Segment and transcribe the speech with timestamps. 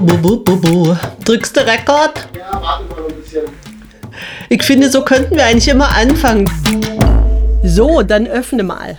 [0.00, 0.96] Bu, bu, bu, bu.
[1.26, 2.26] Drückst du Rekord?
[2.34, 3.42] Ja, warte mal ein bisschen.
[4.48, 6.48] Ich finde, so könnten wir eigentlich immer anfangen.
[7.62, 8.96] So, dann öffne mal.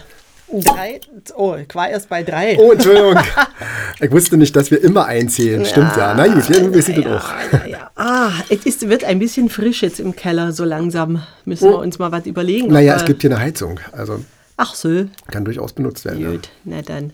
[0.52, 1.00] Drei.
[1.36, 2.56] Oh, ich war erst bei drei.
[2.60, 3.18] Oh, Entschuldigung.
[4.00, 5.66] ich wusste nicht, dass wir immer einzählen.
[5.66, 6.14] Stimmt ja.
[6.14, 7.30] Na gut, wir das auch.
[7.52, 7.92] Ja, ja.
[7.96, 10.52] Ah, es ist, wird ein bisschen frisch jetzt im Keller.
[10.52, 12.68] So langsam müssen wir uns mal was überlegen.
[12.68, 13.80] Naja, es gibt hier eine Heizung.
[13.92, 14.24] Also
[14.58, 16.22] Ach so, kann durchaus benutzt werden.
[16.22, 16.30] Ja.
[16.30, 16.50] gut.
[16.64, 17.14] Na dann.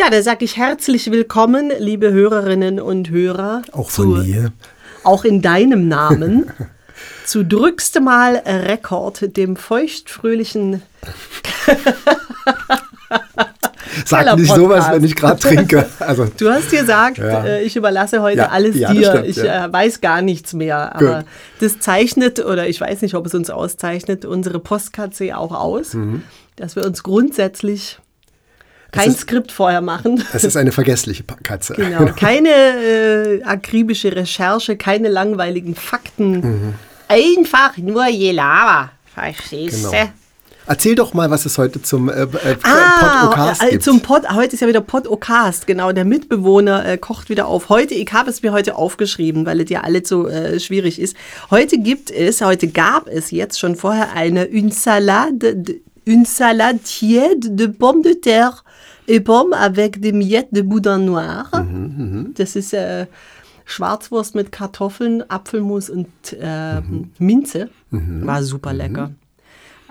[0.00, 3.60] Ja, da sage ich herzlich willkommen, liebe Hörerinnen und Hörer.
[3.72, 4.50] Auch von zu- mir.
[5.04, 6.50] Auch in deinem Namen.
[7.26, 10.80] zu drückste mal Rekord, dem feuchtfröhlichen
[14.06, 15.86] Sag nicht sowas, wenn ich gerade trinke.
[15.98, 17.44] Also, Du hast gesagt, Ja.
[17.44, 19.10] äh, ich überlasse heute Ja, alles ja, dir.
[19.10, 20.94] stimmt, ich äh, weiß gar nichts mehr.
[20.96, 21.24] Aber Gut.
[21.60, 25.94] das zeichnet, oder ich weiß nicht, ob es uns auszeichnet, unsere Postkatze auch aus,
[26.56, 27.98] dass wir uns grundsätzlich
[28.92, 30.22] kein ist- Skript vorher machen.
[30.32, 31.74] es ist eine vergessliche Katze.
[31.74, 36.32] Genau, keine äh, akribische Recherche, keine langweiligen Fakten.
[36.40, 36.74] Mhm.
[37.08, 38.90] Einfach nur Gelaber.
[39.14, 39.90] Verstehst du?
[39.90, 40.08] Genau.
[40.66, 43.82] Erzähl doch mal, was es heute zum äh, äh, Ah, Podcast äh, gibt.
[43.82, 45.90] zum Pod, heute ist ja wieder Podocast, genau.
[45.90, 47.70] Der Mitbewohner äh, kocht wieder auf.
[47.70, 51.16] Heute, ich habe es mir heute aufgeschrieben, weil es ja alles so äh, schwierig ist.
[51.50, 56.78] Heute gibt es, heute gab es jetzt schon vorher eine une salade, de, une salade
[56.84, 58.62] tiède de pommes de terre
[59.10, 61.50] et pommes avec des miettes de boudin noir.
[62.34, 63.06] Das ist äh,
[63.64, 66.80] Schwarzwurst mit Kartoffeln, Apfelmus und äh,
[67.18, 67.70] Minze.
[67.90, 69.10] War super lecker.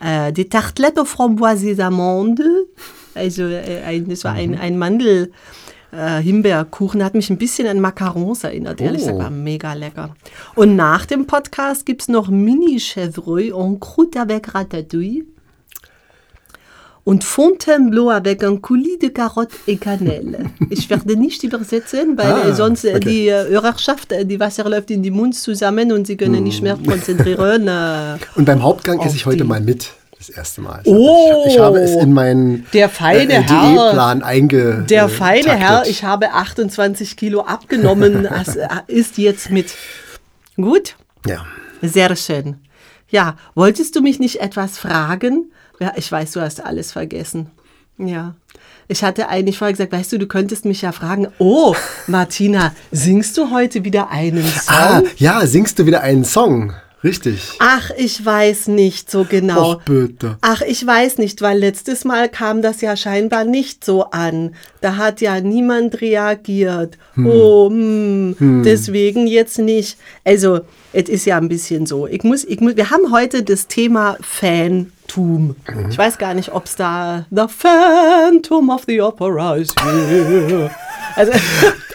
[0.02, 2.46] Äh, die Tartelette et amandes.
[3.16, 5.32] Also äh, ein, das war ein, ein Mandel.
[5.92, 8.80] Äh, Himbeerkuchen hat mich ein bisschen an Macarons erinnert.
[8.80, 9.06] Ehrlich Oh.
[9.08, 10.16] gesagt, war mega lecker.
[10.56, 15.26] Und nach dem Podcast gibt es noch Mini-Chevreuil en croûte avec ratatouille.
[17.10, 20.46] Und Fontainebleau avec un coulis de carottes et cannelle.
[20.70, 23.00] Ich werde nicht übersetzen, weil Ah, sonst äh, okay.
[23.10, 26.62] die äh, Hörerschaft, äh, die Wasser läuft in die Mund zusammen und sie können nicht
[26.62, 27.68] mehr konzentrieren.
[27.68, 29.92] Äh, Und beim Hauptgang esse ich heute die- mal mit.
[30.20, 30.82] Das erste Mal.
[30.86, 31.46] Oh!
[31.48, 33.72] ich, ich habe es in meinen Der feine äh, Herr.
[33.72, 34.86] Diätplan einge.
[34.90, 35.52] Der feine.
[35.56, 38.28] Herr, ich habe 28 Kilo abgenommen,
[38.88, 39.74] ist jetzt mit.
[40.58, 40.96] Gut,
[41.26, 41.46] Ja.
[41.82, 42.58] sehr schön.
[43.10, 45.52] Ja, wolltest du mich nicht etwas fragen?
[45.80, 47.48] Ja, ich weiß, du hast alles vergessen.
[47.98, 48.36] Ja.
[48.88, 51.76] Ich hatte eigentlich vorher gesagt, weißt du, du könntest mich ja fragen, oh,
[52.08, 54.76] Martina, singst du heute wieder einen Song?
[54.76, 56.74] Ah, ja, singst du wieder einen Song?
[57.04, 57.56] Richtig.
[57.60, 59.74] Ach, ich weiß nicht so genau.
[59.74, 60.38] Och, bitte.
[60.42, 64.56] Ach, ich weiß nicht, weil letztes Mal kam das ja scheinbar nicht so an.
[64.82, 66.98] Da hat ja niemand reagiert.
[67.18, 69.98] Oh, hm, deswegen jetzt nicht.
[70.26, 70.62] Also,
[70.92, 72.06] es ist ja ein bisschen so.
[72.06, 74.18] Ich muss, ich muss, wir haben heute das Thema
[75.10, 75.56] Fantum.
[75.90, 80.70] Ich weiß gar nicht, ob es da The Phantom of the Opera ist here.
[81.16, 81.32] Also,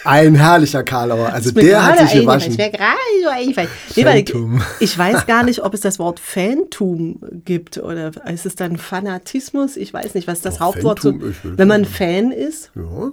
[0.03, 1.31] Ein herrlicher Karlauer.
[1.31, 2.51] Also der hat sich gewaschen.
[2.51, 4.61] So Phantom.
[4.79, 8.77] ich, ich weiß gar nicht, ob es das Wort Fantum gibt oder ist es dann
[8.77, 9.77] Fanatismus?
[9.77, 12.71] Ich weiß nicht, was das Doch, Hauptwort so, ich will- wenn man Fan ist.
[12.75, 13.11] Ja.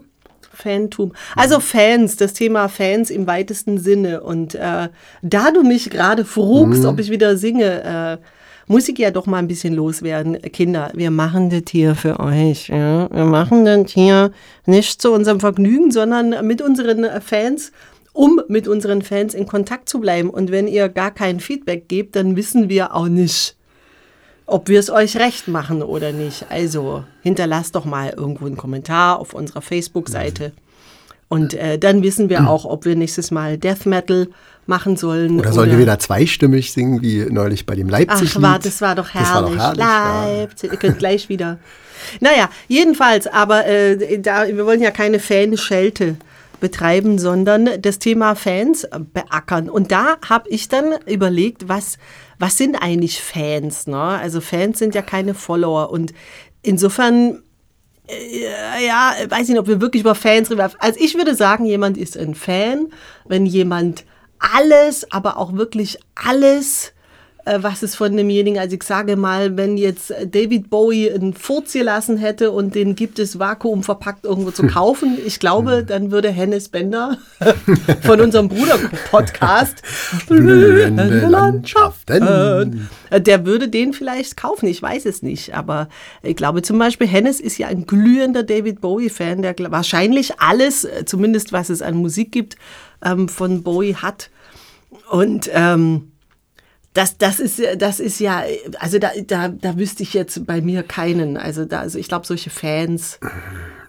[0.52, 1.12] Fantum.
[1.36, 4.22] Also Fans, das Thema Fans im weitesten Sinne.
[4.22, 4.88] Und äh,
[5.22, 8.24] da du mich gerade frugst, ob ich wieder singe, äh,
[8.72, 10.40] muss ich ja doch mal ein bisschen loswerden.
[10.50, 12.68] Kinder, wir machen das hier für euch.
[12.68, 13.06] Ja?
[13.12, 14.32] Wir machen das hier
[14.64, 17.70] nicht zu unserem Vergnügen, sondern mit unseren Fans,
[18.14, 20.30] um mit unseren Fans in Kontakt zu bleiben.
[20.30, 23.56] Und wenn ihr gar kein Feedback gebt, dann wissen wir auch nicht,
[24.46, 26.46] ob wir es euch recht machen oder nicht.
[26.48, 30.52] Also hinterlasst doch mal irgendwo einen Kommentar auf unserer Facebook-Seite.
[31.28, 34.28] Und äh, dann wissen wir auch, ob wir nächstes Mal Death Metal
[34.66, 35.40] machen sollen.
[35.40, 38.34] Oder sollen wir wieder zweistimmig singen, wie neulich bei dem Leipzig?
[38.36, 39.28] Ach, war, das war doch herrlich.
[39.28, 39.80] Das war doch herrlich.
[39.80, 40.26] ja.
[40.26, 40.72] Leipzig.
[40.72, 41.58] Ihr könnt gleich wieder.
[42.20, 46.16] Naja, jedenfalls, aber äh, da, wir wollen ja keine Fanschelte
[46.60, 49.68] betreiben, sondern das Thema Fans beackern.
[49.68, 51.98] Und da habe ich dann überlegt, was,
[52.38, 53.86] was sind eigentlich Fans?
[53.88, 54.00] Ne?
[54.00, 55.90] Also Fans sind ja keine Follower.
[55.90, 56.12] Und
[56.62, 57.42] insofern
[58.08, 60.62] äh, ja, weiß nicht, ob wir wirklich über Fans reden.
[60.78, 62.88] Also ich würde sagen, jemand ist ein Fan,
[63.26, 64.04] wenn jemand
[64.42, 66.92] alles, aber auch wirklich alles,
[67.44, 71.72] äh, was es von demjenigen, also ich sage mal, wenn jetzt David Bowie einen Furz
[71.72, 76.68] gelassen hätte und den gibt es vakuumverpackt irgendwo zu kaufen, ich glaube, dann würde Hennes
[76.68, 77.18] Bender
[78.02, 79.82] von unserem Bruder-Podcast
[80.28, 82.88] Blühende Landschaften.
[83.10, 85.54] äh, Der würde den vielleicht kaufen, ich weiß es nicht.
[85.54, 85.88] Aber
[86.22, 91.04] ich glaube zum Beispiel, Hennes ist ja ein glühender David Bowie-Fan, der wahrscheinlich alles, äh,
[91.04, 92.56] zumindest was es an Musik gibt,
[93.04, 94.30] ähm, von Bowie hat.
[95.10, 96.12] Und ähm,
[96.94, 98.44] das, das, ist, das ist ja,
[98.78, 101.36] also da, da, da wüsste ich jetzt bei mir keinen.
[101.36, 103.18] Also, da, also ich glaube, solche Fans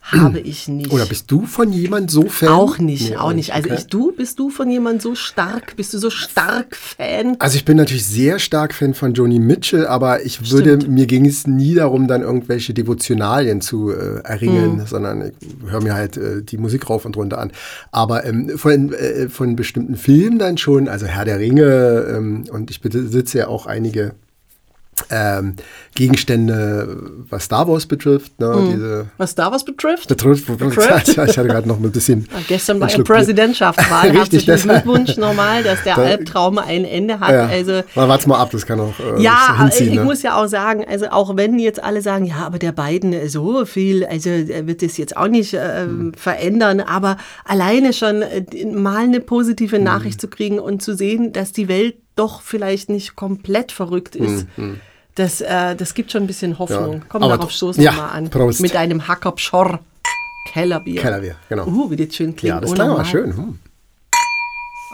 [0.04, 0.92] habe ich nicht.
[0.92, 2.50] Oder bist du von jemand so Fan?
[2.50, 3.54] Auch nicht, Nee, auch nicht.
[3.54, 3.80] Also okay.
[3.80, 7.36] ich, du, bist du von jemand so stark, bist du so stark Fan?
[7.40, 10.90] Also ich bin natürlich sehr stark Fan von Joni Mitchell, aber ich würde, Stimmt.
[10.94, 14.86] mir ging es nie darum, dann irgendwelche Devotionalien zu äh, erringen, Mhm.
[14.88, 17.52] sondern ich höre mir halt äh, die Musik rauf und runter an.
[17.92, 22.70] Aber ähm, von, äh, von bestimmten Filmen dann schon, also Herr der Ringe ähm, und
[22.72, 24.14] ich besitze ja auch einige
[25.10, 25.56] ähm,
[25.96, 26.98] Gegenstände,
[27.30, 28.70] was Star Wars betrifft, ne, Mhm.
[28.72, 30.08] diese Was Star Wars betrifft?
[30.08, 31.08] betrifft, Betrifft?
[31.08, 33.16] ich hatte gerade noch ein bisschen Ah, Gestern Schluck Bier.
[33.16, 34.10] Präsidentschaftswahl.
[34.18, 34.70] Richtig, Herzlichen.
[34.84, 37.32] Glückwunsch nochmal, dass der Da- Albtraum ein Ende hat.
[37.32, 39.90] Ja, Also mal warte mal ab, das kann auch äh, Ja, hinziehen.
[39.94, 40.04] ich ne?
[40.04, 43.28] muss ja auch sagen, also auch wenn jetzt alle sagen, ja, aber der Biden äh,
[43.30, 46.14] so viel, also er wird das jetzt auch nicht äh, Hm.
[46.16, 49.84] verändern, aber alleine schon äh, mal eine positive Hm.
[49.84, 54.46] Nachricht zu kriegen und zu sehen, dass die Welt doch vielleicht nicht komplett verrückt ist.
[55.16, 56.94] Das, äh, das gibt schon ein bisschen Hoffnung.
[56.94, 57.02] Ja.
[57.08, 58.30] Komm, Aber darauf stoßen wir ja, mal an.
[58.30, 58.62] Prost.
[58.62, 59.80] Mit einem Hackerpschorr
[60.52, 61.02] Kellerbier.
[61.02, 61.66] Kellerbier, genau.
[61.68, 62.56] Uh, wie das schön klingt.
[62.56, 63.36] Ja, das Oh, klang aber schön.
[63.36, 63.60] Hm.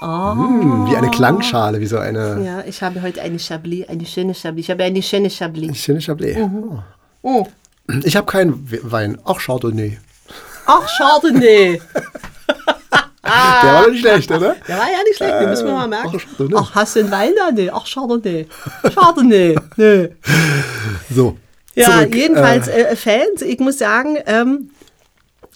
[0.02, 4.34] Hm, wie eine Klangschale, wie so eine Ja, ich habe heute eine Chablis, eine schöne
[4.34, 4.66] Chablis.
[4.66, 5.78] Ich habe eine schöne Chablis.
[5.78, 6.38] schöne Chablis.
[6.38, 6.80] Oh.
[7.22, 7.48] Oh.
[8.06, 9.18] Ich habe keinen We- Wein.
[9.26, 9.98] Ach, Chardonnay.
[10.66, 11.82] Ach, Chardonnay.
[13.30, 14.56] Der war doch nicht schlecht, oder?
[14.68, 16.18] Der war ja nicht schlecht, den müssen wir mal merken.
[16.18, 16.56] ach.
[16.56, 17.52] Ach, hast du einen Wein da?
[17.52, 17.70] Nee.
[17.72, 18.48] Ach, Chardonnay.
[18.94, 19.56] Chardonnay.
[19.78, 20.10] Nee.
[21.10, 21.38] So.
[21.76, 22.16] Ja, zurück.
[22.16, 24.72] jedenfalls Äh, äh, Fans, ich muss sagen, ähm,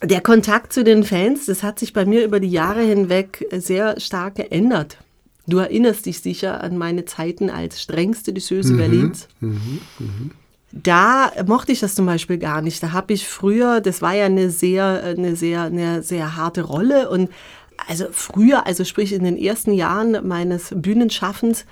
[0.02, 4.00] der Kontakt zu den Fans, das hat sich bei mir über die Jahre hinweg sehr
[4.00, 4.98] stark geändert.
[5.48, 9.28] Du erinnerst dich sicher an meine Zeiten als strengste Disseuse Berlins.
[10.72, 12.81] Da mochte ich das zum Beispiel gar nicht.
[12.81, 17.10] Da habe ich früher, das war ja eine sehr, eine sehr, eine sehr harte Rolle
[17.10, 17.30] und
[17.88, 21.66] also früher, also sprich in den ersten Jahren meines Bühnenschaffens,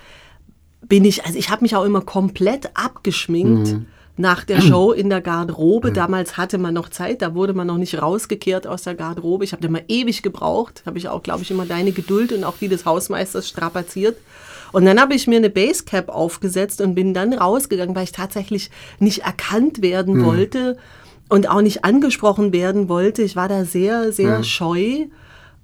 [0.82, 3.76] bin ich, also ich habe mich auch immer komplett abgeschminkt
[4.16, 5.92] nach der Show in der Garderobe.
[5.92, 9.44] Damals hatte man noch Zeit, da wurde man noch nicht rausgekehrt aus der Garderobe.
[9.44, 12.44] Ich habe da mal ewig gebraucht, habe ich auch, glaube ich, immer deine Geduld und
[12.44, 14.16] auch die des Hausmeisters strapaziert.
[14.72, 18.70] Und dann habe ich mir eine Basecap aufgesetzt und bin dann rausgegangen, weil ich tatsächlich
[18.98, 20.78] nicht erkannt werden wollte
[21.28, 23.22] und auch nicht angesprochen werden wollte.
[23.22, 25.06] Ich war da sehr, sehr scheu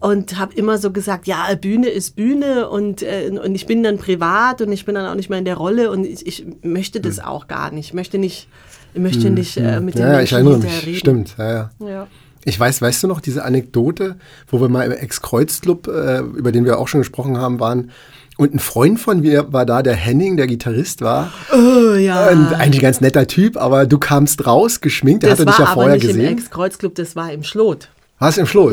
[0.01, 3.99] und habe immer so gesagt, ja, Bühne ist Bühne und, äh, und ich bin dann
[3.99, 7.01] privat und ich bin dann auch nicht mehr in der Rolle und ich, ich möchte
[7.01, 7.89] das auch gar nicht.
[7.89, 8.49] Ich möchte nicht,
[8.95, 10.87] ich möchte nicht äh, mit den ja, ich Menschen erinnere hinterher mich.
[10.87, 10.99] reden.
[10.99, 11.71] Stimmt, ja, ja.
[11.81, 12.07] Ja.
[12.45, 14.17] Ich weiß, weißt du noch, diese Anekdote,
[14.47, 17.91] wo wir mal im Ex-Kreuz-Club, äh, über den wir auch schon gesprochen haben, waren.
[18.37, 21.33] Und ein Freund von mir war da, der Henning, der Gitarrist war.
[21.53, 22.29] Oh, ja.
[22.29, 25.53] Und eigentlich ein ganz netter Typ, aber du kamst raus geschminkt, der das hatte war
[25.55, 26.39] dich ja aber vorher nicht im gesehen.
[26.39, 27.89] Ex-Kreuzclub, das war im Schlot.
[28.21, 28.73] Du im Schloss?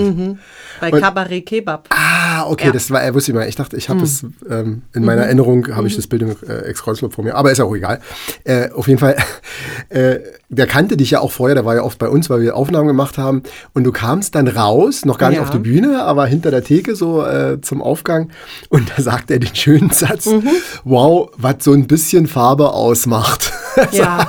[0.82, 1.88] Bei Und- Cabaret Kebab.
[1.92, 2.72] Ah, okay, Ja.
[2.74, 3.48] das war, er wusste ich mal.
[3.48, 3.94] Ich dachte, ich Mhm.
[3.94, 7.36] habe das ähm, in meiner Erinnerung, habe ich das Bild im äh, Ex-Kreuzclub vor mir,
[7.36, 8.02] aber ist auch egal.
[8.44, 9.16] Äh, auf jeden Fall,
[9.90, 10.20] äh,
[10.50, 12.88] der kannte dich ja auch vorher, der war ja oft bei uns, weil wir Aufnahmen
[12.88, 13.44] gemacht haben.
[13.74, 15.44] Und du kamst dann raus, noch gar nicht Ja.
[15.44, 18.32] auf die Bühne, aber hinter der Theke so äh, zum Aufgang.
[18.70, 20.48] Und da sagt er den schönen Satz: Mhm.
[20.84, 23.52] Wow, was so ein bisschen Farbe ausmacht.
[23.86, 24.28] Also, Ja.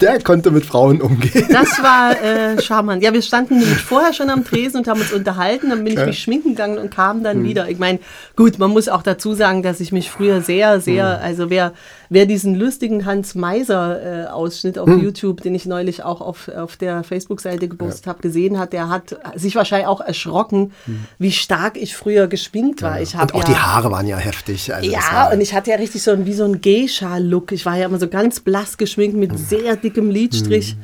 [0.00, 1.46] Der konnte mit Frauen umgehen.
[1.50, 3.02] Das war äh, charmant.
[3.02, 5.70] Ja, wir standen nämlich vorher schon am Tresen und haben uns unterhalten.
[5.70, 7.24] Dann bin ich mich schminken gegangen und kam Hm.
[7.24, 7.68] dann wieder.
[7.68, 7.98] Ich meine,
[8.36, 11.24] gut, man muss auch dazu sagen, dass ich mich früher sehr, sehr, Hm.
[11.24, 11.72] also wer,
[12.10, 15.02] wer diesen lustigen Hans Meiser äh, Ausschnitt auf Hm.
[15.02, 19.16] YouTube, den ich neulich auch auf, auf der Facebook-Seite gepostet habe, gesehen hat, der hat
[19.36, 20.72] sich wahrscheinlich auch erschrocken,
[21.18, 23.00] wie stark ich früher geschminkt war.
[23.00, 23.36] Ich hab Hm.
[23.38, 24.74] Und auch ja, die Haare waren ja heftig.
[24.74, 27.52] Also ja, und ich hatte ja richtig so ein, wie so ein Geisha-Look.
[27.52, 30.76] Ich war ja immer so ganz blass geschminkt mit sehr dickem Lidstrich.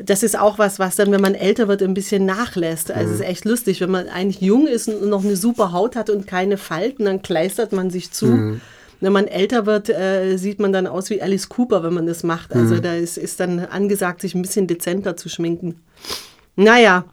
[0.00, 2.92] Das ist auch was, was dann, wenn man älter wird, ein bisschen nachlässt.
[2.92, 5.96] Also es ist echt lustig, wenn man eigentlich jung ist und noch eine super Haut
[5.96, 8.60] hat und keine Falten, dann kleistert man sich zu.
[9.00, 12.24] Wenn man älter wird, äh, sieht man dann aus wie Alice Cooper, wenn man das
[12.24, 12.54] macht.
[12.54, 15.80] Also da ist, ist dann angesagt, sich ein bisschen dezenter zu schminken.
[16.56, 17.04] Naja,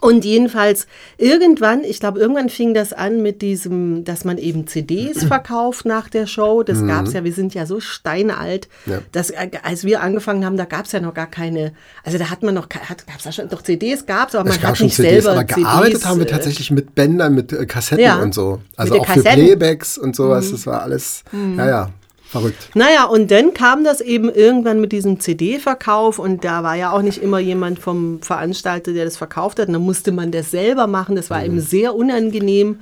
[0.00, 5.24] und jedenfalls irgendwann, ich glaube, irgendwann fing das an mit diesem, dass man eben CDs
[5.26, 6.62] verkauft nach der Show.
[6.62, 9.00] Das gab es ja, wir sind ja so steinalt, Ja.
[9.12, 11.72] dass äh, als wir angefangen haben, da gab es ja noch gar keine,
[12.04, 12.82] also da hat man noch, gab
[13.18, 15.94] es ja schon, doch CDs gab es, aber man hat nicht CDs, selber aber gearbeitet
[15.94, 18.60] CDs, haben wir äh, tatsächlich mit Bändern, mit äh, Kassetten Ja, und so.
[18.76, 19.42] Also auch für Kassetten.
[19.42, 19.46] Mhm.
[19.58, 20.50] Playbacks und sowas.
[20.50, 21.24] Das war alles,
[21.56, 21.90] ja, ja,
[22.28, 22.70] verrückt.
[22.74, 27.02] Naja, und dann kam das eben irgendwann mit diesem CD-Verkauf und da war ja auch
[27.02, 29.68] nicht immer jemand vom Veranstalter, der das verkauft hat.
[29.68, 31.16] Und dann musste man das selber machen.
[31.16, 32.80] Das war eben sehr unangenehm.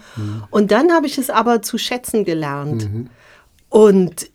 [0.51, 2.89] Und dann habe ich es aber zu schätzen gelernt.
[3.69, 4.31] Und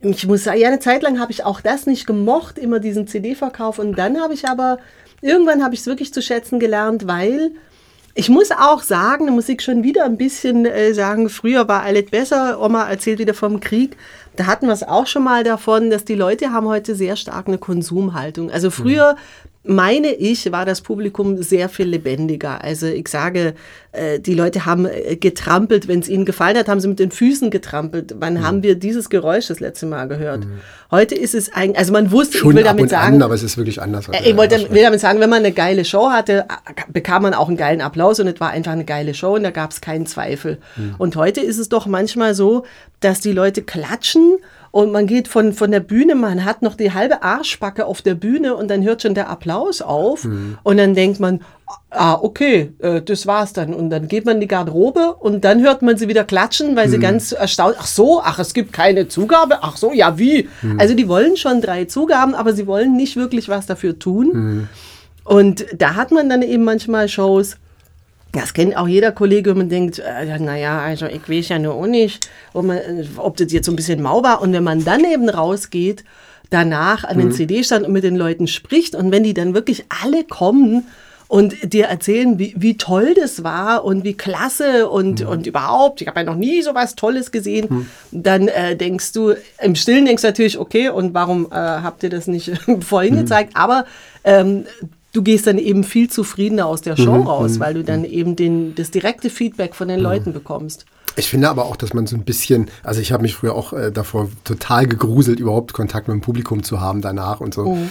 [0.00, 3.06] ich muss sagen, ja, eine Zeit lang habe ich auch das nicht gemocht, immer diesen
[3.06, 3.78] CD-Verkauf.
[3.78, 4.78] Und dann habe ich aber,
[5.20, 7.52] irgendwann habe ich es wirklich zu schätzen gelernt, weil
[8.14, 11.82] ich muss auch sagen, da muss ich schon wieder ein bisschen äh, sagen, früher war
[11.82, 12.60] alles besser.
[12.60, 13.96] Oma erzählt wieder vom Krieg.
[14.36, 17.48] Da hatten wir es auch schon mal davon, dass die Leute haben heute sehr stark
[17.48, 18.50] eine Konsumhaltung.
[18.50, 19.16] Also früher
[19.64, 22.64] meine ich, war das Publikum sehr viel lebendiger.
[22.64, 23.54] Also ich sage,
[23.92, 27.12] äh, die Leute haben äh, getrampelt, wenn es ihnen gefallen hat, haben sie mit den
[27.12, 28.16] Füßen getrampelt.
[28.18, 28.42] Wann mhm.
[28.42, 30.46] haben wir dieses Geräusch das letzte Mal gehört?
[30.46, 30.60] Mhm.
[30.90, 33.44] Heute ist es eigentlich, also man wusste, Schon ich will damit sagen, an, aber es
[33.44, 34.08] ist wirklich anders.
[34.08, 36.44] Äh, ich wollte, will damit sagen, wenn man eine geile Show hatte,
[36.92, 39.52] bekam man auch einen geilen Applaus und es war einfach eine geile Show und da
[39.52, 40.58] gab es keinen Zweifel.
[40.76, 40.96] Mhm.
[40.98, 42.64] Und heute ist es doch manchmal so,
[42.98, 44.38] dass die Leute klatschen
[44.72, 48.14] und man geht von, von der Bühne, man hat noch die halbe Arschbacke auf der
[48.14, 50.24] Bühne und dann hört schon der Applaus auf.
[50.24, 50.56] Mhm.
[50.62, 51.42] Und dann denkt man,
[51.90, 53.74] ah, okay, äh, das war's dann.
[53.74, 56.86] Und dann geht man in die Garderobe und dann hört man sie wieder klatschen, weil
[56.86, 56.90] mhm.
[56.90, 60.48] sie ganz erstaunt, ach so, ach, es gibt keine Zugabe, ach so, ja, wie?
[60.62, 60.80] Mhm.
[60.80, 64.30] Also die wollen schon drei Zugaben, aber sie wollen nicht wirklich was dafür tun.
[64.32, 64.68] Mhm.
[65.24, 67.58] Und da hat man dann eben manchmal Shows,
[68.32, 71.74] das kennt auch jeder Kollege, wenn man denkt, äh, naja, also ich weiß ja nur
[71.74, 72.78] auch nicht, ob, man,
[73.18, 74.40] ob das jetzt so ein bisschen mau war.
[74.40, 76.04] Und wenn man dann eben rausgeht,
[76.50, 77.32] danach an den mhm.
[77.32, 80.86] CD-Stand und mit den Leuten spricht und wenn die dann wirklich alle kommen
[81.28, 85.28] und dir erzählen, wie, wie toll das war und wie klasse und, mhm.
[85.28, 87.86] und überhaupt, ich habe ja noch nie so was Tolles gesehen, mhm.
[88.10, 92.10] dann äh, denkst du, im Stillen denkst du natürlich, okay, und warum äh, habt ihr
[92.10, 93.20] das nicht vorhin mhm.
[93.20, 93.52] gezeigt?
[93.54, 93.86] Aber
[94.24, 94.66] ähm,
[95.12, 97.26] du gehst dann eben viel zufriedener aus der Show mhm.
[97.26, 97.60] raus, mhm.
[97.60, 98.06] weil du dann mhm.
[98.06, 100.04] eben den, das direkte Feedback von den mhm.
[100.04, 100.86] Leuten bekommst.
[101.14, 103.74] Ich finde aber auch, dass man so ein bisschen, also ich habe mich früher auch
[103.74, 107.74] äh, davor total gegruselt, überhaupt Kontakt mit dem Publikum zu haben danach und so.
[107.74, 107.90] Mhm.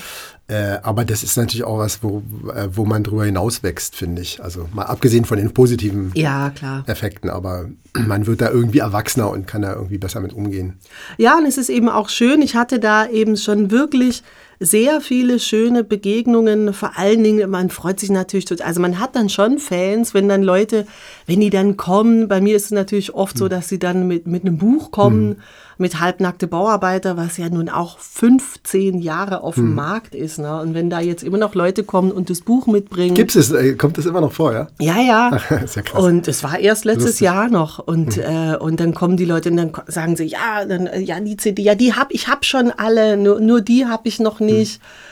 [0.51, 2.21] Äh, aber das ist natürlich auch was, wo,
[2.53, 4.43] äh, wo man drüber hinauswächst, finde ich.
[4.43, 6.51] Also mal abgesehen von den positiven ja,
[6.87, 10.77] Effekten, aber man wird da irgendwie erwachsener und kann da irgendwie besser mit umgehen.
[11.17, 12.41] Ja, und es ist eben auch schön.
[12.41, 14.23] Ich hatte da eben schon wirklich
[14.59, 16.73] sehr viele schöne Begegnungen.
[16.73, 18.67] Vor allen Dingen, man freut sich natürlich total.
[18.67, 20.85] Also man hat dann schon Fans, wenn dann Leute,
[21.27, 22.27] wenn die dann kommen.
[22.27, 23.51] Bei mir ist es natürlich oft so, hm.
[23.51, 25.29] dass sie dann mit, mit einem Buch kommen.
[25.29, 25.35] Mhm
[25.81, 29.75] mit halbnackte Bauarbeiter, was ja nun auch 15 Jahre auf dem hm.
[29.75, 30.39] Markt ist.
[30.39, 30.61] Ne?
[30.61, 33.15] Und wenn da jetzt immer noch Leute kommen und das Buch mitbringen.
[33.15, 34.67] Gibt es, äh, kommt das immer noch vor, ja?
[34.79, 35.35] Ja, ja.
[35.63, 36.01] ist ja krass.
[36.01, 37.25] Und es war erst letztes Lustig.
[37.25, 37.79] Jahr noch.
[37.79, 38.53] Und, hm.
[38.53, 41.35] äh, und dann kommen die Leute und dann sagen sie, ja, dann, äh, ja, die
[41.35, 44.75] CD, ja, die habe ich hab schon alle, nur, nur die habe ich noch nicht.
[44.75, 45.10] Hm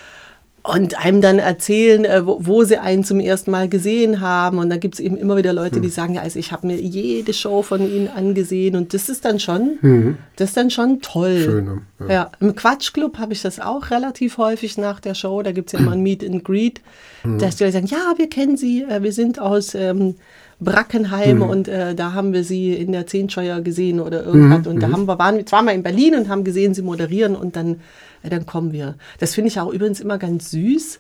[0.64, 4.58] und einem dann erzählen, äh, wo, wo, sie einen zum ersten Mal gesehen haben.
[4.58, 5.82] Und da gibt es eben immer wieder Leute, hm.
[5.82, 9.26] die sagen, ja, also ich habe mir jede Show von ihnen angesehen und das ist
[9.26, 10.18] dann schon, hm.
[10.36, 11.42] das ist dann schon toll.
[11.44, 12.14] Schön, ja.
[12.14, 12.32] ja.
[12.40, 15.42] Im Quatschclub habe ich das auch relativ häufig nach der Show.
[15.42, 16.82] Da gibt es ja immer ein Meet and Greet,
[17.22, 17.40] hm.
[17.40, 20.16] dass die Leute sagen, ja, wir kennen sie, äh, wir sind aus ähm,
[20.60, 21.44] Brackenheim mhm.
[21.44, 24.66] und äh, da haben wir sie in der Zehnscheuer gesehen oder irgendwas.
[24.66, 24.72] Mhm.
[24.72, 24.94] Und da mhm.
[24.94, 27.80] haben wir, waren zweimal in Berlin und haben gesehen, sie moderieren und dann
[28.24, 28.96] ja, dann kommen wir.
[29.20, 31.00] Das finde ich auch übrigens immer ganz süß,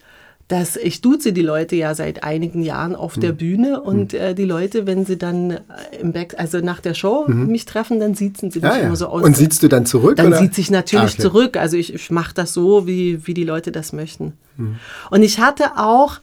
[0.49, 3.21] dass ich duze die Leute ja seit einigen Jahren auf mhm.
[3.21, 4.19] der Bühne und mhm.
[4.19, 5.59] äh, die Leute, wenn sie dann äh,
[6.01, 7.47] im Back, also nach der Show mhm.
[7.47, 9.21] mich treffen, dann siezen sie mich ja, immer so aus.
[9.21, 10.15] Und siehst du dann zurück?
[10.15, 10.39] Dann oder?
[10.39, 11.21] sieht sich natürlich ah, okay.
[11.21, 11.57] zurück.
[11.57, 14.33] Also ich, ich mache das so, wie, wie die Leute das möchten.
[14.57, 14.77] Mhm.
[15.11, 16.17] Und ich hatte auch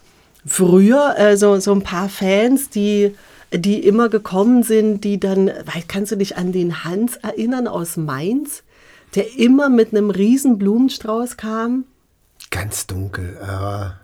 [0.44, 3.14] früher äh, so, so ein paar Fans, die
[3.54, 7.96] die immer gekommen sind, die dann, weil kannst du dich an den Hans erinnern aus
[7.96, 8.64] Mainz?
[9.14, 11.84] Der immer mit einem riesen Blumenstrauß kam?
[12.50, 14.00] Ganz dunkel, aber.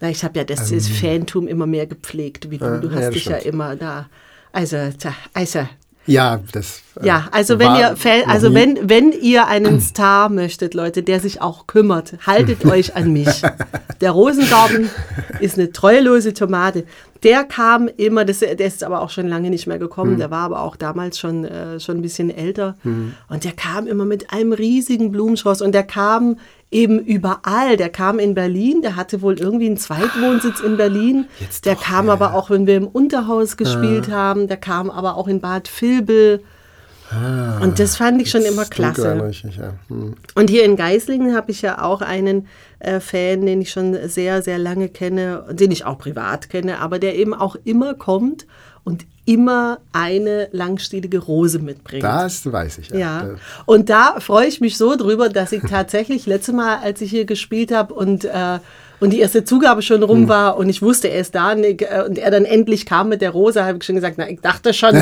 [0.00, 2.66] Na, ich habe ja das, ähm, das Fantum immer mehr gepflegt, wie du.
[2.66, 3.42] Äh, du hast ja, dich stimmt.
[3.44, 4.08] ja immer da.
[4.52, 4.76] Also,
[5.32, 5.66] also
[6.06, 6.82] ja, das.
[7.00, 7.94] Äh, ja, also wenn ihr
[8.26, 13.12] also wenn wenn ihr einen Star möchtet, Leute, der sich auch kümmert, haltet euch an
[13.12, 13.42] mich.
[14.00, 14.90] Der Rosengarten
[15.40, 16.84] ist eine treulose Tomate.
[17.22, 20.14] Der kam immer, das, der ist aber auch schon lange nicht mehr gekommen.
[20.14, 20.18] Mhm.
[20.18, 23.14] Der war aber auch damals schon äh, schon ein bisschen älter mhm.
[23.28, 26.36] und der kam immer mit einem riesigen Blumenstrauß und der kam
[26.72, 27.76] eben überall.
[27.76, 31.26] Der kam in Berlin, der hatte wohl irgendwie einen Zweitwohnsitz in Berlin.
[31.38, 32.12] Jetzt der doch, kam ja.
[32.12, 34.12] aber auch, wenn wir im Unterhaus gespielt ah.
[34.12, 36.42] haben, der kam aber auch in Bad Vilbel.
[37.10, 39.28] Ah, und das fand ich schon immer klasse.
[39.30, 39.74] Ich, ja.
[39.88, 40.14] hm.
[40.34, 42.46] Und hier in Geislingen habe ich ja auch einen
[42.78, 46.98] äh, Fan, den ich schon sehr, sehr lange kenne, den ich auch privat kenne, aber
[46.98, 48.46] der eben auch immer kommt
[48.82, 52.02] und immer eine langstielige Rose mitbringt.
[52.02, 52.90] Das weiß ich.
[52.90, 52.98] Ja.
[52.98, 53.30] ja.
[53.66, 57.24] Und da freue ich mich so drüber, dass ich tatsächlich letzte Mal, als ich hier
[57.24, 58.58] gespielt habe und äh,
[59.00, 60.28] und die erste Zugabe schon rum hm.
[60.28, 63.08] war und ich wusste, er ist da und, ich, äh, und er dann endlich kam
[63.08, 64.94] mit der Rose, habe ich schon gesagt, na, ich dachte schon,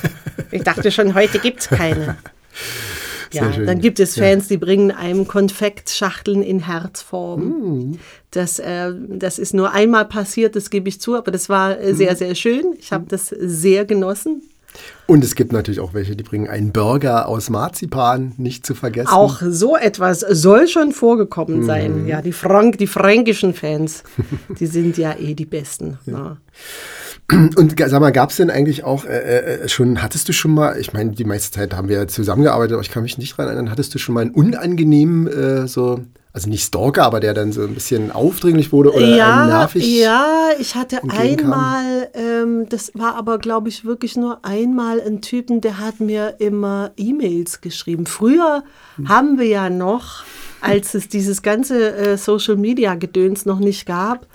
[0.50, 2.16] ich dachte schon, heute gibt es keine.
[3.32, 4.54] Ja, dann gibt es Fans, ja.
[4.54, 7.40] die bringen einem Konfektschachteln in Herzform.
[7.42, 7.98] Mm.
[8.30, 11.94] Das, äh, das ist nur einmal passiert, das gebe ich zu, aber das war äh,
[11.94, 12.16] sehr, mm.
[12.16, 12.74] sehr schön.
[12.78, 14.42] Ich habe das sehr genossen.
[15.06, 19.10] Und es gibt natürlich auch welche, die bringen einen Burger aus Marzipan, nicht zu vergessen.
[19.10, 21.64] Auch so etwas soll schon vorgekommen mm.
[21.64, 22.06] sein.
[22.06, 24.04] Ja, die, Frank, die fränkischen Fans,
[24.58, 25.98] die sind ja eh die Besten.
[26.06, 26.12] Ja.
[26.12, 26.36] Ne?
[27.32, 30.78] Und sag mal, gab es denn eigentlich auch äh, äh, schon, hattest du schon mal,
[30.78, 33.70] ich meine, die meiste Zeit haben wir zusammengearbeitet, aber ich kann mich nicht daran erinnern,
[33.70, 36.00] hattest du schon mal einen unangenehmen äh, so
[36.34, 39.86] also nicht Stalker, aber der dann so ein bisschen aufdringlich wurde oder ja, nervig.
[39.86, 45.60] Ja, ich hatte einmal, ähm, das war aber, glaube ich, wirklich nur einmal ein Typen,
[45.60, 48.06] der hat mir immer E-Mails geschrieben.
[48.06, 48.64] Früher
[48.96, 49.08] Hm.
[49.08, 50.24] haben wir ja noch,
[50.62, 54.26] als es dieses ganze äh, Social-Media-Gedöns noch nicht gab,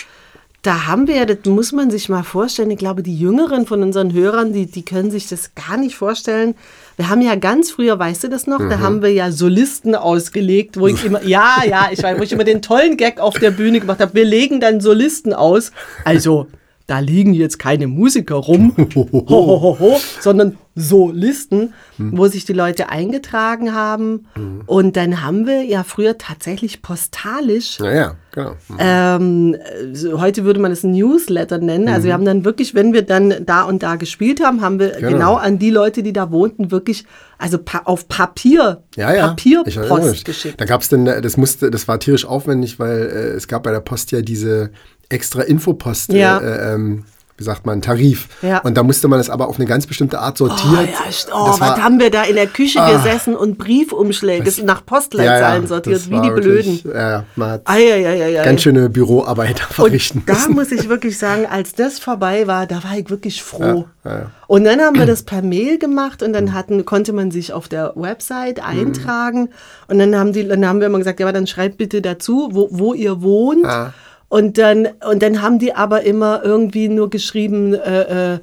[0.67, 4.11] da haben wir, das muss man sich mal vorstellen, ich glaube, die Jüngeren von unseren
[4.11, 6.55] Hörern, die, die können sich das gar nicht vorstellen.
[6.97, 8.69] Wir haben ja ganz früher, weißt du das noch, Mhm.
[8.69, 12.33] da haben wir ja Solisten ausgelegt, wo ich immer, ja, ja, ich weiß, wo ich
[12.33, 14.13] immer den tollen Gag auf der Bühne gemacht habe.
[14.13, 15.71] Wir legen dann Solisten aus.
[16.03, 16.47] Also,
[16.87, 24.27] da liegen jetzt keine Musiker rum, ho, sondern Solisten, wo sich die Leute eingetragen haben.
[24.67, 28.51] Und dann haben wir ja früher tatsächlich postalisch Ja, ja, genau.
[28.77, 29.55] ähm,
[29.93, 31.87] so heute würde man es ein Newsletter nennen.
[31.89, 34.91] Also wir haben dann wirklich, wenn wir dann da und da gespielt haben, haben wir
[34.91, 35.35] genau, Genau.
[35.35, 37.05] an die Leute, die da wohnten, wirklich,
[37.39, 39.27] also pa auf Papier, Ja, ja.
[39.29, 40.61] Papierpost geschickt.
[40.61, 43.71] Da gab es dann, das musste, das war tierisch aufwendig, weil äh, es gab bei
[43.71, 44.69] der Post ja diese
[45.09, 46.37] extra Infopost, Ja.
[46.39, 47.05] äh, ähm,
[47.39, 48.27] wie sagt man, Tarif.
[48.41, 48.59] Ja.
[48.61, 50.89] Und da musste man es aber auf eine ganz bestimmte Art Oh, sortiert.
[50.89, 52.91] ja, oh, Das was war- haben wir da in der Küche Ah.
[52.97, 56.97] gesessen und Briefumschläge nach Postleitzahlen sortiert, das wie die wirklich, Blöden.
[56.99, 58.43] Ja, man hat Eieieiei.
[58.43, 60.53] ganz schöne Büroarbeit verrichten Und da müssen.
[60.55, 63.85] muss ich wirklich sagen, als das vorbei war, da war ich wirklich froh.
[64.03, 64.31] Ja, ja, ja.
[64.47, 67.67] Und dann haben wir das per Mail gemacht und dann hatten, konnte man sich auf
[67.67, 69.49] der Website eintragen.
[69.87, 72.49] Und dann haben, die, dann haben wir immer gesagt, ja, aber dann schreibt bitte dazu,
[72.51, 73.63] wo, wo ihr wohnt.
[73.63, 73.93] Ah.
[74.29, 78.39] Und, dann, und dann haben die aber immer irgendwie nur geschrieben, äh, äh,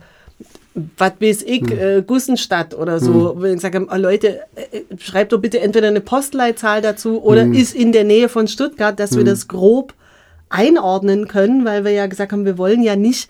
[0.96, 3.36] was weiß ich, äh, Gussenstadt oder so.
[3.38, 7.44] Wenn ich sage, oh, Leute, äh, äh, schreibt doch bitte entweder eine Postleitzahl dazu oder
[7.44, 9.94] ist in der Nähe von Stuttgart, dass wir das grob
[10.48, 13.28] einordnen können, weil wir ja gesagt haben, wir wollen ja nicht,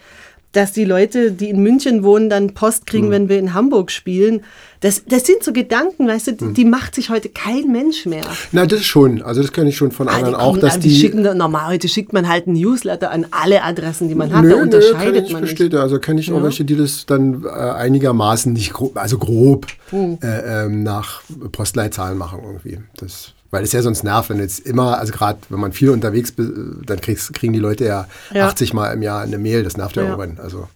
[0.55, 4.43] dass die Leute, die in München wohnen, dann Post kriegen, wenn wir in Hamburg spielen.
[4.81, 8.25] Das, das sind so Gedanken, weißt du, die, die macht sich heute kein Mensch mehr.
[8.53, 9.23] Na, das schon.
[9.23, 10.95] Also das kenne ich schon von Ah, die anderen auch, dass an, die.
[10.95, 14.45] schicken, dann- normal, heute schickt man halt ein Newsletter an alle Adressen, die man hat.
[14.45, 15.57] da Nö, nö, unterscheidet ich man nicht.
[15.59, 15.81] verstehe.
[15.81, 20.19] Also kenne ich auch welche, die das dann äh, einigermaßen nicht grob, also grob Hm.
[20.23, 22.79] äh, ähm, nach Postleitzahlen machen irgendwie.
[22.97, 26.31] Das, weil es ja sonst nervt, wenn jetzt immer, also gerade wenn man viel unterwegs
[26.31, 26.51] ist,
[26.87, 28.49] dann kriegst, kriegen die Leute ja, Ja.
[28.49, 29.63] 80 Mal im Jahr eine Mail.
[29.63, 30.11] Das nervt ja, Ja.
[30.11, 30.39] irgendwann.
[30.45, 30.69] Also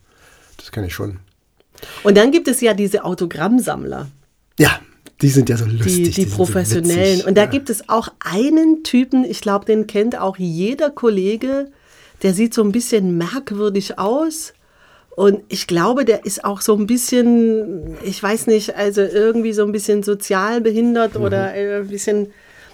[0.57, 1.19] das kenne ich schon.
[2.05, 4.07] Und dann gibt es ja diese Autogrammsammler.
[4.59, 4.79] Ja,
[5.21, 5.95] die sind ja so lustig.
[5.97, 7.15] die, die so professionellen.
[7.15, 7.27] witzig.
[7.27, 7.51] und da ja.
[7.51, 11.67] gibt es auch einen Typen, ich glaube, den kennt auch jeder Kollege,
[12.23, 14.53] der sieht so ein bisschen merkwürdig aus.
[15.11, 19.65] Und ich glaube, der ist auch so ein bisschen, ich weiß nicht, also irgendwie so
[19.65, 21.23] ein bisschen sozial behindert Mhm.
[21.25, 22.29] oder äh, ein bisschen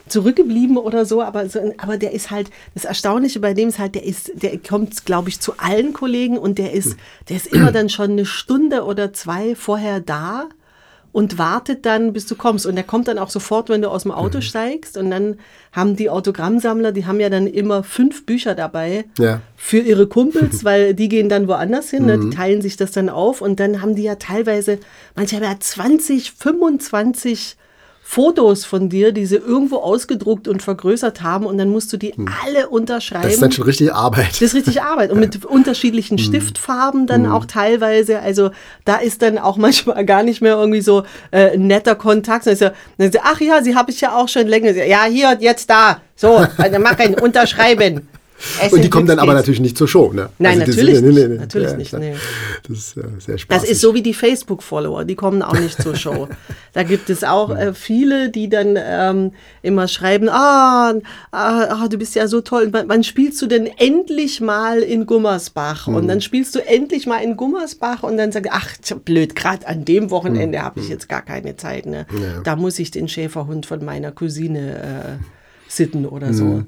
[0.09, 3.95] zurückgeblieben oder so, aber, so, aber der ist halt, das Erstaunliche bei dem ist halt,
[3.95, 6.97] der ist, der kommt, glaube ich, zu allen Kollegen und der ist,
[7.29, 10.49] der ist immer dann schon eine Stunde oder zwei vorher da
[11.13, 12.67] und wartet dann, bis du kommst.
[12.67, 14.97] Und der kommt dann auch sofort, wenn du aus dem Auto steigst.
[14.97, 15.37] Und dann
[15.71, 19.41] haben die Autogrammsammler, die haben ja dann immer fünf Bücher dabei Ja.
[19.57, 22.19] für ihre Kumpels, weil die gehen dann woanders hin, ne?
[22.19, 23.43] die teilen sich das dann auf.
[23.43, 24.81] Und dann haben die ja teilweise,
[25.15, 27.57] manche haben ja 20, 25
[28.07, 31.47] Fotos von dir, die sie irgendwo ausgedruckt und vergrößert haben.
[31.47, 32.15] Und dann musst du die
[32.45, 33.25] alle unterschreiben.
[33.25, 34.33] Das ist dann schon richtig Arbeit.
[34.33, 35.11] Das ist richtig Arbeit.
[35.11, 38.21] Und mit unterschiedlichen Stiftfarben dann auch teilweise.
[38.21, 38.51] Also
[38.85, 42.47] da ist dann auch manchmal gar nicht mehr irgendwie so äh, netter Kontakt.
[42.47, 44.73] Dann ist ja, dann ist ja, ach ja, sie habe ich ja auch schon länger.
[44.73, 46.03] Ja, hier, jetzt da.
[46.15, 48.07] So, also machen, unterschreiben.
[48.63, 50.29] Es Und die kommen dann aber natürlich nicht zur Show, ne?
[50.39, 51.41] Nein, Also natürlich sind- nicht.
[51.41, 52.01] Natürlich nicht, klar.
[52.01, 52.15] nee.
[52.69, 53.71] Das ist äh, sehr Das spaßig.
[53.71, 56.29] ist so wie die Facebook-Follower, die kommen auch nicht zur Show.
[56.73, 60.95] Da gibt es auch äh, viele, die dann ähm, immer schreiben, ah,
[61.31, 65.07] ah, ah, du bist ja so toll, wann, wann spielst du denn endlich mal in
[65.07, 65.87] Gummersbach?
[65.87, 69.67] Und dann spielst du endlich mal in Gummersbach und dann sagst du, ach, blöd, gerade
[69.67, 71.87] an dem Wochenende habe ich jetzt gar keine Zeit.
[71.87, 72.07] Ne?
[72.45, 75.25] Da muss ich den Schäferhund von meiner Cousine äh,
[75.69, 76.63] sitten oder so.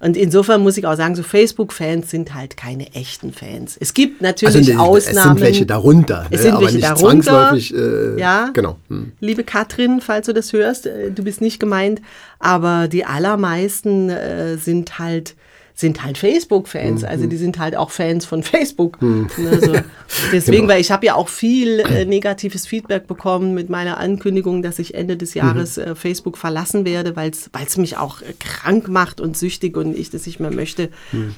[0.00, 3.76] Und insofern muss ich auch sagen, so Facebook-Fans sind halt keine echten Fans.
[3.78, 5.18] Es gibt natürlich also, Ausnahmen.
[5.18, 6.42] Es sind welche darunter, Es ne?
[6.44, 7.22] sind aber welche nicht darunter.
[7.22, 7.74] zwangsläufig.
[7.74, 8.50] Äh, Ja.
[8.54, 8.78] Genau.
[8.88, 9.12] Hm.
[9.20, 12.00] Liebe Katrin, falls du das hörst, äh, du bist nicht gemeint,
[12.38, 15.36] aber die allermeisten äh, sind halt
[15.80, 19.00] sind halt Facebook-Fans, also die sind halt auch Fans von Facebook.
[19.00, 19.28] Ne,
[19.60, 19.74] so.
[20.32, 24.78] Deswegen, weil ich habe ja auch viel äh, negatives Feedback bekommen mit meiner Ankündigung, dass
[24.78, 29.20] ich Ende des Jahres äh, Facebook verlassen werde, weil es mich auch äh, krank macht
[29.20, 30.90] und süchtig und ich das nicht mehr möchte.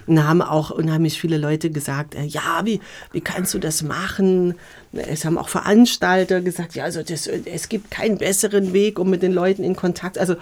[0.07, 2.81] Und da haben auch unheimlich viele Leute gesagt, äh, ja, wie,
[3.13, 4.55] wie kannst du das machen?
[4.93, 9.23] Es haben auch Veranstalter gesagt, ja, also das, es gibt keinen besseren Weg, um mit
[9.23, 10.35] den Leuten in Kontakt, also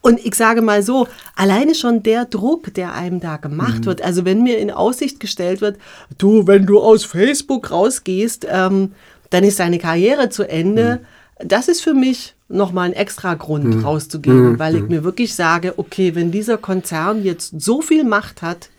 [0.00, 4.24] und ich sage mal so, alleine schon der Druck, der einem da gemacht wird, also
[4.24, 5.78] wenn mir in Aussicht gestellt wird,
[6.18, 8.92] du, wenn du aus Facebook rausgehst, ähm,
[9.30, 11.00] dann ist deine Karriere zu Ende,
[11.38, 16.14] das ist für mich nochmal einen extra Grund rauszugeben, weil ich mir wirklich sage, okay,
[16.14, 18.70] wenn dieser Konzern jetzt so viel Macht hat,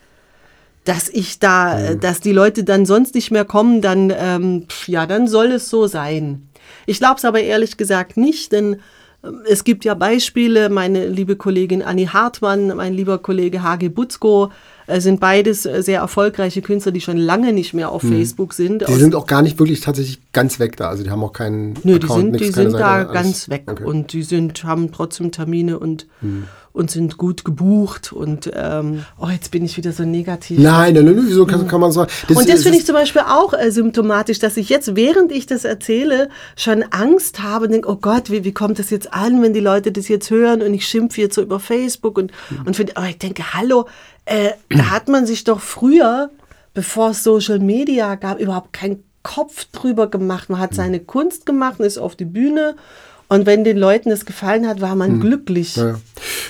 [0.84, 5.06] dass ich da, äh, dass die Leute dann sonst nicht mehr kommen, dann, ähm, ja,
[5.06, 6.48] dann soll es so sein.
[6.86, 8.80] Ich glaube es aber ehrlich gesagt nicht, denn
[9.48, 14.50] es gibt ja Beispiele, meine liebe Kollegin Annie Hartmann, mein lieber Kollege Hage Butzko,
[14.86, 18.80] äh, sind beides äh, sehr erfolgreiche Künstler, die schon lange nicht mehr auf Facebook sind.
[18.82, 20.88] Die Aus- sind auch gar nicht wirklich tatsächlich ganz weg da.
[20.88, 23.12] Also die haben auch keinen Nö, die Account, sind, nix, die sind da Seite, alles-
[23.12, 23.84] ganz weg Okay.
[23.84, 26.44] und die sind, haben trotzdem Termine und, Hm.
[26.72, 30.58] Und sind gut gebucht und ähm, oh, jetzt bin ich wieder so negativ.
[30.60, 32.10] Nein, nein, nein, wieso kann, kann man sagen?
[32.28, 35.64] und das finde ich zum Beispiel auch äh, symptomatisch, dass ich jetzt, während ich das
[35.64, 39.52] erzähle, schon Angst habe und denke, oh Gott, wie, wie kommt das jetzt an, wenn
[39.52, 42.66] die Leute das jetzt hören und ich schimpfe jetzt so über Facebook und, Mhm.
[42.66, 43.86] und finde, oh, ich denke, hallo,
[44.24, 46.30] äh, da hat man sich doch früher,
[46.72, 50.48] bevor es Social Media gab, überhaupt keinen Kopf drüber gemacht.
[50.48, 50.62] Man Mhm.
[50.62, 52.76] hat seine Kunst gemacht und ist auf die Bühne
[53.30, 55.76] und wenn den Leuten es gefallen hat, war man glücklich.
[55.76, 55.82] Mhm.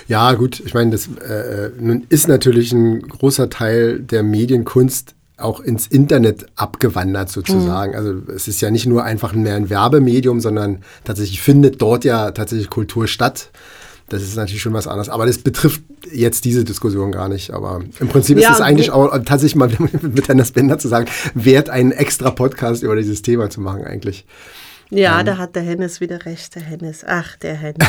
[0.09, 0.31] Ja.
[0.31, 5.61] ja, gut, ich meine, das äh, nun ist natürlich ein großer Teil der Medienkunst auch
[5.61, 7.95] ins Internet abgewandert sozusagen.
[7.95, 12.31] Also es ist ja nicht nur einfach mehr ein Werbemedium, sondern tatsächlich findet dort ja
[12.31, 13.51] tatsächlich Kultur statt.
[14.09, 15.09] Das ist natürlich schon was anderes.
[15.09, 17.53] Aber das betrifft jetzt diese Diskussion gar nicht.
[17.53, 19.71] Aber im Prinzip Ja, ist es eigentlich auch tatsächlich mal
[20.03, 24.27] mit Hennes Bender zu sagen, wert, einen extra Podcast über dieses Thema zu machen eigentlich.
[24.93, 27.05] Ja, da hat der Hennes wieder recht, der Hennes.
[27.07, 27.87] Ach, der Hennes.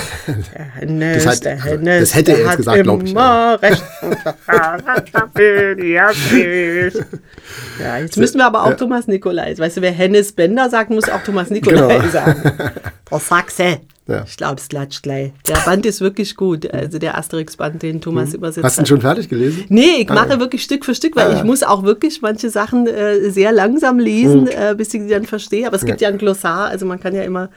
[0.55, 1.99] Der Hennes, Das hat- der also, Hennes.
[1.99, 3.83] das hätte er jetzt gesagt, glaub ich, Immer recht.
[7.79, 9.57] ja, jetzt müssen wir aber auch Thomas Nikolai.
[9.57, 12.09] Weißt du, wer Hennes Bender sagt, muss auch Thomas Nikolai Genau.
[12.09, 12.41] sagen.
[13.11, 13.79] Der Sachse.
[14.07, 14.23] Ja.
[14.27, 15.31] Ich glaube, es klatscht gleich.
[15.47, 16.69] Der Band ist wirklich gut.
[16.73, 18.65] Also der Asterix-Band, den Thomas übersetzt Mhm.
[18.65, 19.65] Hast du ihn schon fertig gelesen?
[19.69, 21.37] Nee, ich mache wirklich Stück für Stück, weil Ah.
[21.37, 25.25] ich muss auch wirklich manche Sachen äh, sehr langsam lesen, äh, bis ich die dann
[25.25, 25.67] verstehe.
[25.67, 26.09] Aber es gibt ja.
[26.09, 27.49] ein Glossar, also man kann ja immer,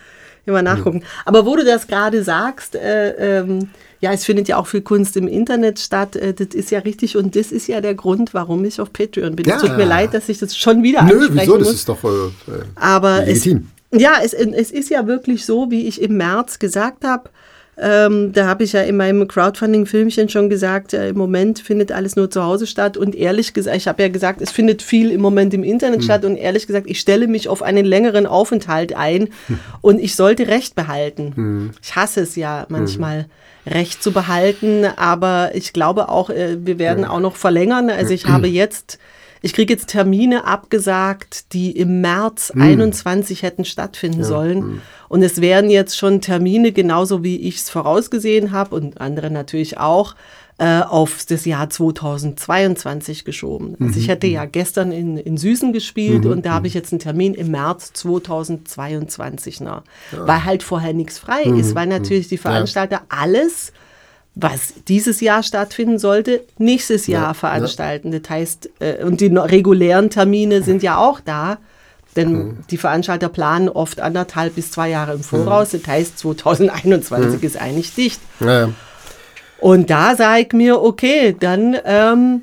[0.46, 1.02] immer nachgucken.
[1.24, 5.16] Aber wo du das gerade sagst, äh, ähm, ja, es findet ja auch viel Kunst
[5.16, 6.14] im Internet statt.
[6.14, 9.34] Äh, das ist ja richtig und das ist ja der Grund, warum ich auf Patreon
[9.34, 9.46] bin.
[9.46, 9.56] Ja.
[9.56, 11.56] Es tut mir leid, dass ich das schon wieder Nö, ansprechen wieso?
[11.56, 11.74] Das muss.
[11.76, 13.68] ist doch äh, äh, Aber es, legitim.
[13.98, 17.30] Ja, es, es ist ja wirklich so, wie ich im März gesagt habe.
[17.76, 22.14] Ähm, da habe ich ja in meinem Crowdfunding-Filmchen schon gesagt, äh, im Moment findet alles
[22.14, 22.96] nur zu Hause statt.
[22.96, 26.04] Und ehrlich gesagt, ich habe ja gesagt, es findet viel im Moment im Internet Hm.
[26.04, 26.24] statt.
[26.24, 29.30] Und ehrlich gesagt, ich stelle mich auf einen längeren Aufenthalt ein
[29.80, 31.32] und ich sollte Recht behalten.
[31.34, 31.70] Hm.
[31.82, 33.26] Ich hasse es ja manchmal.
[33.66, 37.88] Recht zu behalten, aber ich glaube auch, äh, wir werden auch noch verlängern.
[37.88, 38.98] Also ich habe jetzt
[39.44, 44.80] ich kriege jetzt Termine abgesagt, die im März 21 hätten stattfinden sollen.
[45.10, 49.76] Und es werden jetzt schon Termine, genauso wie ich es vorausgesehen habe und andere natürlich
[49.76, 50.14] auch,
[50.56, 53.76] äh, auf das Jahr 2022 geschoben.
[53.80, 57.00] Also ich hätte ja gestern in, in Süßen gespielt und da habe ich jetzt einen
[57.00, 59.60] Termin im März 2022.
[59.60, 59.82] Ne?
[60.12, 63.72] Weil halt vorher nichts frei ist, weil natürlich die Veranstalter alles
[64.34, 68.10] was dieses Jahr stattfinden sollte, nächstes Jahr Ja, veranstalten.
[68.10, 71.58] Das heißt, äh, und die regulären Termine sind ja auch da,
[72.16, 75.70] denn die Veranstalter planen oft anderthalb bis zwei Jahre im Voraus.
[75.70, 78.20] Das heißt, 2021 ist eigentlich dicht.
[78.40, 78.68] Ja, ja.
[79.60, 82.42] Und da sage ich mir, okay, dann ähm,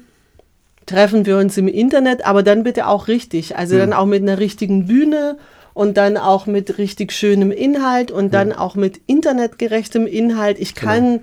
[0.85, 3.57] treffen wir uns im Internet, aber dann bitte auch richtig.
[3.57, 5.37] Also dann auch mit einer richtigen Bühne
[5.73, 10.59] und dann auch mit richtig schönem Inhalt und dann auch mit internetgerechtem Inhalt.
[10.59, 11.21] Ich kann,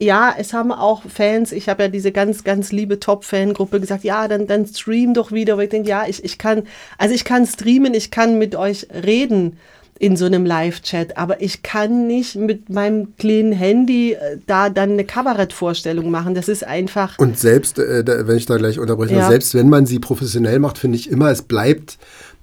[0.00, 4.26] ja, es haben auch Fans, ich habe ja diese ganz, ganz liebe Top-Fan-Gruppe gesagt, ja,
[4.28, 5.52] dann, dann stream doch wieder.
[5.52, 6.62] Aber ich denke, ja, ich, ich kann,
[6.96, 9.58] also ich kann streamen, ich kann mit euch reden
[9.98, 14.92] in so einem Live-Chat, aber ich kann nicht mit meinem kleinen Handy äh, da dann
[14.92, 16.34] eine Kabarettvorstellung machen.
[16.34, 17.18] Das ist einfach.
[17.18, 19.28] Und selbst, äh, wenn ich da gleich unterbreche, Ja.
[19.28, 21.98] selbst wenn man sie professionell macht, finde ich immer, es bleibt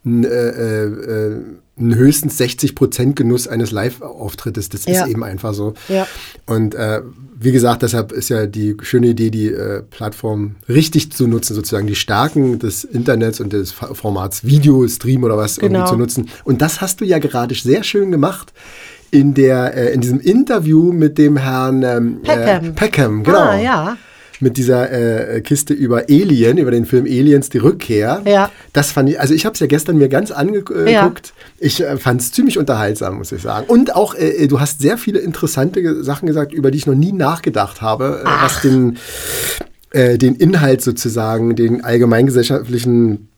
[0.07, 1.35] ein, äh, äh,
[1.79, 4.69] ein höchstens 60% Genuss eines Live-Auftrittes.
[4.69, 5.03] Das Ja.
[5.03, 5.73] ist eben einfach so.
[5.89, 6.07] Ja.
[6.47, 7.01] Und äh,
[7.39, 11.85] wie gesagt, deshalb ist ja die schöne Idee, die äh, Plattform richtig zu nutzen, sozusagen
[11.85, 15.79] die Stärken des Internets und des Formats Video, Stream oder was Genau.
[15.79, 16.29] irgendwie zu nutzen.
[16.45, 18.53] Und das hast du ja gerade sehr schön gemacht.
[19.11, 22.65] In, der, äh, in diesem Interview mit dem Herrn ähm, Peckham.
[22.65, 23.97] Äh, Peckham, genau Ah, ja.
[24.39, 28.21] Mit dieser äh, Kiste über Alien, über den Film Aliens, die Rückkehr.
[28.25, 28.51] Ja.
[28.73, 30.87] Das fand ich, also ich habe es ja gestern mir ganz angeguckt.
[30.87, 31.11] Ja.
[31.59, 33.65] Ich äh, fand es ziemlich unterhaltsam, muss ich sagen.
[33.67, 37.11] Und auch, äh, du hast sehr viele interessante Sachen gesagt, über die ich noch nie
[37.11, 38.97] nachgedacht habe, äh, was den,
[39.91, 43.29] äh, den Inhalt sozusagen, den allgemeingesellschaftlichen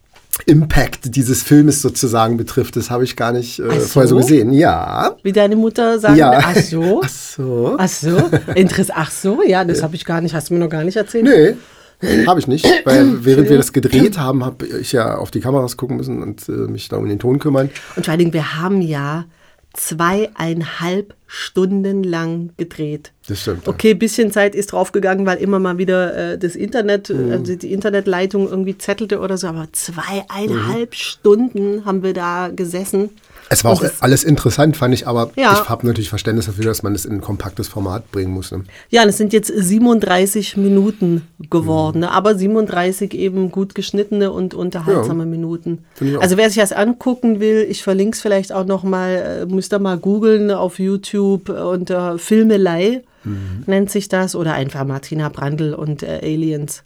[0.48, 2.76] Impact dieses Filmes sozusagen betrifft.
[2.76, 3.88] Das habe ich gar nicht äh, so?
[3.88, 4.52] vorher so gesehen.
[4.54, 5.16] Ja.
[5.24, 6.32] Wie deine Mutter sagt, Ja.
[6.44, 7.02] ach so.
[7.04, 7.76] Ach so.
[7.78, 10.70] Ach so, Interess ach so, ja, das habe ich gar nicht, hast du mir noch
[10.70, 11.26] gar nicht erzählt.
[11.26, 12.66] Nee, habe ich nicht.
[12.86, 16.48] Weil während wir das gedreht haben, habe ich ja auf die Kameras gucken müssen und
[16.50, 17.70] äh, mich da um den Ton kümmern.
[17.96, 19.26] Und vor allen Dingen, wir haben ja
[19.74, 23.12] zweieinhalb Stunden lang gedreht.
[23.30, 23.66] Das stimmt.
[23.66, 23.72] ja.
[23.72, 27.32] Okay, bisschen Zeit ist draufgegangen, weil immer mal wieder äh, das Internet, Mhm.
[27.32, 30.94] also die Internetleitung irgendwie zettelte oder so, aber zweieinhalb Mhm.
[30.94, 33.10] Stunden haben wir da gesessen.
[33.52, 35.54] Es war auch das- alles interessant, fand ich, aber Ja.
[35.54, 38.52] ich habe natürlich Verständnis dafür, dass man es in ein kompaktes Format bringen muss.
[38.52, 38.64] Ne?
[38.90, 42.12] Ja, und es sind jetzt 37 Minuten geworden, ne?
[42.12, 45.80] aber 37 eben gut geschnittene und unterhaltsame Minuten.
[46.00, 46.22] Ich auch.
[46.22, 49.74] Also wer sich das angucken will, ich verlinke es vielleicht auch noch mal, äh, müsst
[49.74, 53.64] ihr mal googeln auf YouTube äh, unter Filmelei Mhm.
[53.66, 56.84] nennt sich das oder einfach Martina Brandl und äh, Aliens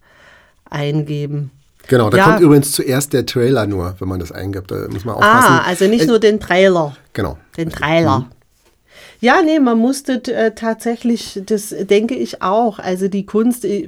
[0.69, 1.51] eingeben.
[1.87, 2.23] Genau, da Ja.
[2.25, 4.71] kommt übrigens zuerst der Trailer nur, wenn man das eingibt.
[4.71, 5.53] Da muss man aufpassen.
[5.53, 6.95] Ah, also nicht Äh, nur den Trailer.
[7.13, 7.37] Genau.
[7.57, 8.27] Den Trailer.
[9.19, 12.79] Ja, nee, man musste äh, tatsächlich, das denke ich auch.
[12.79, 13.87] Also die Kunst, äh,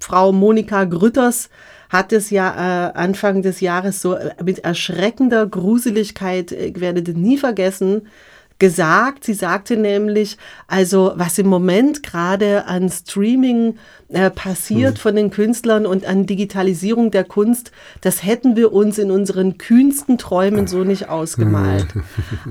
[0.00, 1.48] Frau Monika Grütters
[1.88, 7.02] hat es ja äh, Anfang des Jahres so äh, mit erschreckender Gruseligkeit, äh, ich werde
[7.02, 8.08] das nie vergessen,
[8.58, 9.24] gesagt.
[9.24, 13.76] Sie sagte nämlich, also was im Moment gerade an Streaming
[14.08, 19.10] äh, passiert von den Künstlern und an Digitalisierung der Kunst, das hätten wir uns in
[19.10, 21.86] unseren kühnsten Träumen so nicht ausgemalt.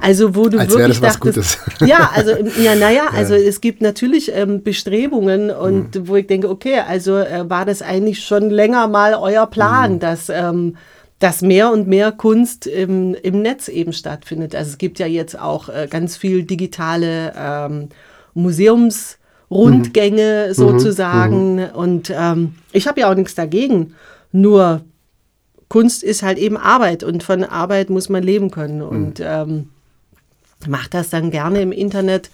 [0.01, 4.61] Also wo du Als wirklich dachtest, ja, also ja, naja, also es gibt natürlich ähm,
[4.63, 9.47] Bestrebungen und wo ich denke, okay, also äh, war das eigentlich schon länger mal euer
[9.47, 10.75] Plan, dass ähm,
[11.19, 14.53] dass mehr und mehr Kunst im, im Netz eben stattfindet.
[14.53, 17.87] Also es gibt ja jetzt auch äh, ganz viel digitale ähm,
[18.33, 21.69] Museumsrundgänge sozusagen.
[21.69, 23.95] Und ähm, ich habe ja auch nichts dagegen.
[24.31, 24.81] Nur
[25.69, 28.81] Kunst ist halt eben Arbeit und von Arbeit muss man leben können.
[28.81, 29.69] Und ähm,
[30.67, 32.29] macht das dann gerne im Internet,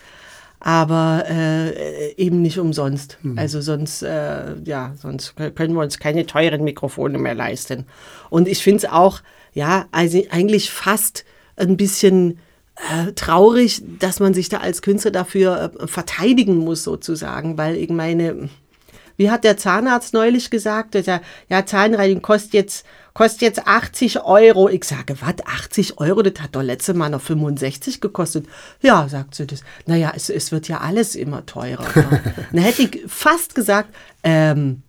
[0.64, 3.18] aber äh, eben nicht umsonst.
[3.36, 7.86] Also sonst, äh, ja, sonst können wir uns keine teuren Mikrofone mehr leisten.
[8.30, 9.22] Und ich finde es auch,
[9.54, 11.26] ja, also eigentlich fast
[11.58, 12.40] ein bisschen
[12.76, 17.90] äh, traurig, dass man sich da als Künstler dafür äh, verteidigen muss, sozusagen, weil ich
[17.90, 18.50] meine,
[19.18, 20.94] wie hat der Zahnarzt neulich gesagt?
[20.94, 24.70] Der sagt, ja, Zahnreinigung kostet jetzt, kostet jetzt 80 Euro.
[24.70, 26.22] Ich sage, was, 80 Euro?
[26.22, 28.46] Das hat doch letzte Mal noch 65 gekostet.
[28.82, 29.62] Ja, sagt sie das.
[29.86, 31.86] Naja, es, es wird ja alles immer teurer.
[31.96, 32.22] ne?
[32.52, 33.90] Dann hätte ich fast gesagt,
[34.24, 34.82] ähm,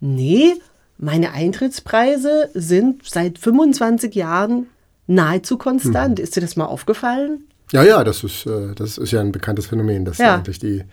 [0.00, 0.54] nee,
[0.98, 4.66] meine Eintrittspreise sind seit 25 Jahren
[5.06, 6.18] nahezu konstant.
[6.18, 7.44] Ist dir das mal aufgefallen?
[7.72, 10.36] Ja, ja, das ist, äh, das ist ja ein bekanntes Phänomen, dass Ja.
[10.36, 10.84] eigentlich die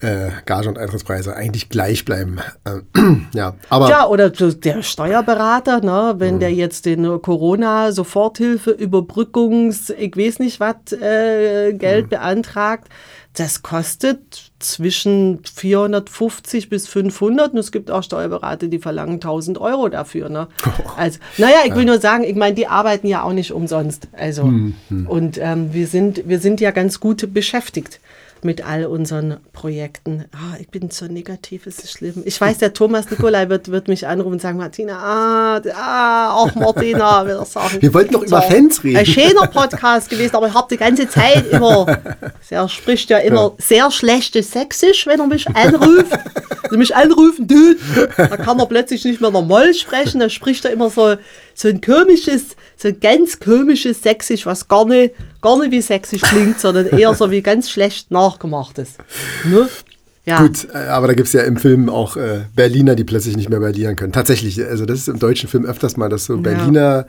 [0.00, 2.38] äh, Gage- und Eintrittspreise eigentlich gleich bleiben.
[2.64, 2.80] Äh,
[3.34, 10.38] ja, aber Ja, oder der Steuerberater, ne, wenn der jetzt den Corona-Soforthilfe, Überbrückungs-, ich weiß
[10.38, 12.88] nicht was, äh, Geld beantragt,
[13.34, 19.88] das kostet zwischen 450 bis 500 und es gibt auch Steuerberater, die verlangen 1000 Euro
[19.88, 20.28] dafür.
[20.28, 20.48] Ne?
[20.96, 24.08] Also, naja, ich will nur sagen, ich meine, die arbeiten ja auch nicht umsonst.
[24.12, 24.42] Also,
[25.06, 28.00] und ähm, wir, sind, wir sind ja ganz gut beschäftigt
[28.44, 30.24] mit all unseren Projekten.
[30.32, 32.22] Ah, ich bin so negativ, es ist schlimm.
[32.24, 36.54] Ich weiß, der Thomas Nikolai wird, wird mich anrufen und sagen, Martina, ah, ah auch
[36.54, 37.80] Martina, will das sagen.
[37.80, 38.98] Wir wollten doch über Fans reden.
[38.98, 41.86] Ein schöner Podcast gewesen, aber ich habe die ganze Zeit immer,
[42.50, 46.12] er spricht ja immer sehr schlechtes Sächsisch, wenn er mich anruft.
[46.12, 47.78] Wenn er mich anrufen tut,
[48.16, 51.16] da kann er plötzlich nicht mehr normal sprechen, da spricht er immer so,
[51.60, 56.22] so ein komisches, so ein ganz komisches Sächsisch, was gar nicht, gar nicht wie Sächsisch
[56.22, 58.90] klingt, sondern eher so wie ganz schlecht nachgemachtes.
[59.44, 59.68] Ne?
[60.24, 60.40] Ja.
[60.42, 63.48] Gut, äh, aber da gibt es ja im Film auch äh, Berliner, die plötzlich nicht
[63.48, 64.12] mehr Berlinern können.
[64.12, 67.06] Tatsächlich, also das ist im deutschen Film öfters mal, dass so Berliner,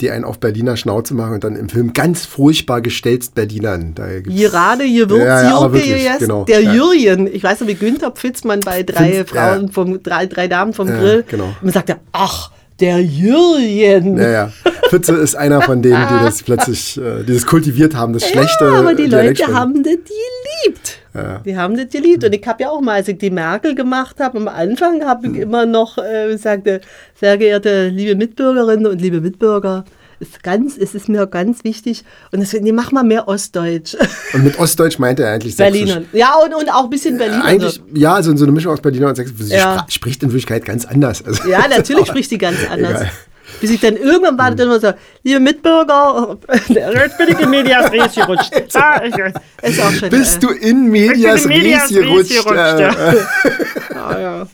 [0.00, 3.94] die einen auf Berliner Schnauze machen und dann im Film ganz furchtbar gestelzt Berlinern.
[3.96, 6.44] Da gibt's- Gerade Gewürz, Ja, ja, wirklich, yes, genau.
[6.44, 6.72] der Ja.
[6.72, 7.26] Jürgen.
[7.30, 9.72] Ich weiß noch, wie Günther Pfitzmann bei drei Fünf- Frauen ja.
[9.72, 11.24] vom, drei, drei Damen vom Ja, Grill.
[11.28, 11.46] genau.
[11.46, 12.52] Und man sagt er, ach,
[12.82, 14.18] der Jürgen.
[14.18, 14.52] Ja, ja.
[14.88, 18.64] Pfütze ist einer von denen, die das plötzlich, äh, die das kultiviert haben, das schlechte
[18.64, 20.98] Ja, aber die Leute haben das geliebt.
[21.46, 22.24] Die haben das geliebt.
[22.24, 25.26] Und ich habe ja auch mal, als ich die Merkel gemacht habe, am Anfang habe
[25.28, 25.34] Hm.
[25.34, 26.80] ich immer noch äh, sagte,
[27.18, 29.84] sehr geehrte liebe Mitbürgerinnen und liebe Mitbürger,
[30.22, 32.04] ist ganz, es ist mir ganz wichtig.
[32.30, 33.94] Und deswegen, nee, mach mal mehr Ostdeutsch.
[34.32, 35.80] Und mit Ostdeutsch meint er eigentlich Sächsisch.
[35.86, 36.06] Berliner.
[36.12, 37.44] Ja, und, und auch ein bisschen Berliner.
[37.44, 39.36] Eigentlich, ja, so, so eine Mischung aus Berliner und Sächsisch.
[39.38, 39.84] Sie Ja.
[39.88, 41.24] spricht in Wirklichkeit ganz anders.
[41.24, 43.00] Also, Ja, natürlich spricht sie ganz anders.
[43.02, 43.10] Egal.
[43.60, 44.92] Bis ich dann irgendwann war, dann immer so,
[45.24, 48.50] liebe Mitbürger, jetzt bin ich in Medias Res gerutscht.
[48.74, 50.08] Ah, ich- Ist auch schon.
[50.08, 52.30] Bist äh, du in Medias in Medias Res gerutscht?
[52.32, 53.96] Res gerutscht, Äh, ja.
[53.96, 54.46] Ah, ja.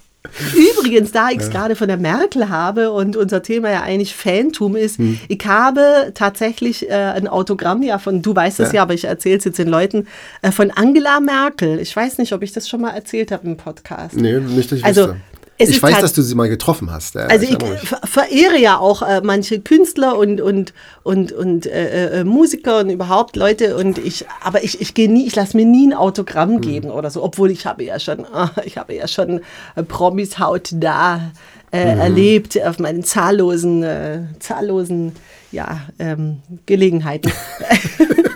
[0.54, 4.76] Übrigens, da ich es gerade von der Merkel habe und unser Thema ja eigentlich Fantum
[4.76, 5.18] ist, Hm.
[5.28, 9.38] ich habe tatsächlich äh, ein Autogramm ja von, du weißt es ja, aber ich erzähle
[9.38, 10.06] es jetzt den Leuten,
[10.42, 11.78] äh, von Angela Merkel.
[11.80, 14.16] Ich weiß nicht, ob ich das schon mal erzählt habe im Podcast.
[14.16, 15.16] Nee, nicht, dass ich Also, wüsste.
[15.60, 17.16] Es ich weiß, tat- dass du sie mal getroffen hast.
[17.16, 22.20] Ja, Also ich ver- verehre ja auch äh, manche Künstler und und und und äh,
[22.20, 25.66] äh, Musiker und überhaupt Leute und ich aber ich, ich gehe nie ich lasse mir
[25.66, 26.60] nie ein Autogramm Hm.
[26.60, 29.40] geben oder so obwohl ich habe ja schon ah, ich habe ja schon
[29.74, 31.32] äh, Promis hautnah
[31.72, 32.00] äh, Mhm.
[32.00, 35.12] erlebt auf meinen zahllosen äh, zahllosen
[35.52, 37.30] ja ähm, Gelegenheiten.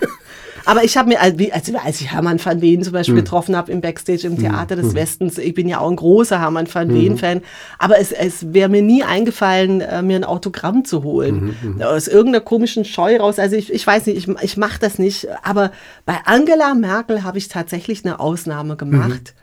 [0.65, 1.67] Aber ich habe mir, als, wie- als,
[1.99, 5.53] ich Hermann van Veen zum Beispiel getroffen habe im Backstage im Theater des Westens, ich
[5.53, 7.41] bin ja auch ein großer Hermann van Veen-Fan,
[7.79, 11.55] aber es, es wäre mir nie eingefallen, äh, mir ein Autogramm zu holen.
[11.83, 13.39] Aus irgendeiner komischen Scheu raus.
[13.39, 15.27] Also ich, ich weiß nicht, ich, ich mache das nicht.
[15.43, 15.71] Aber
[16.05, 19.33] bei Angela Merkel habe ich tatsächlich eine Ausnahme gemacht.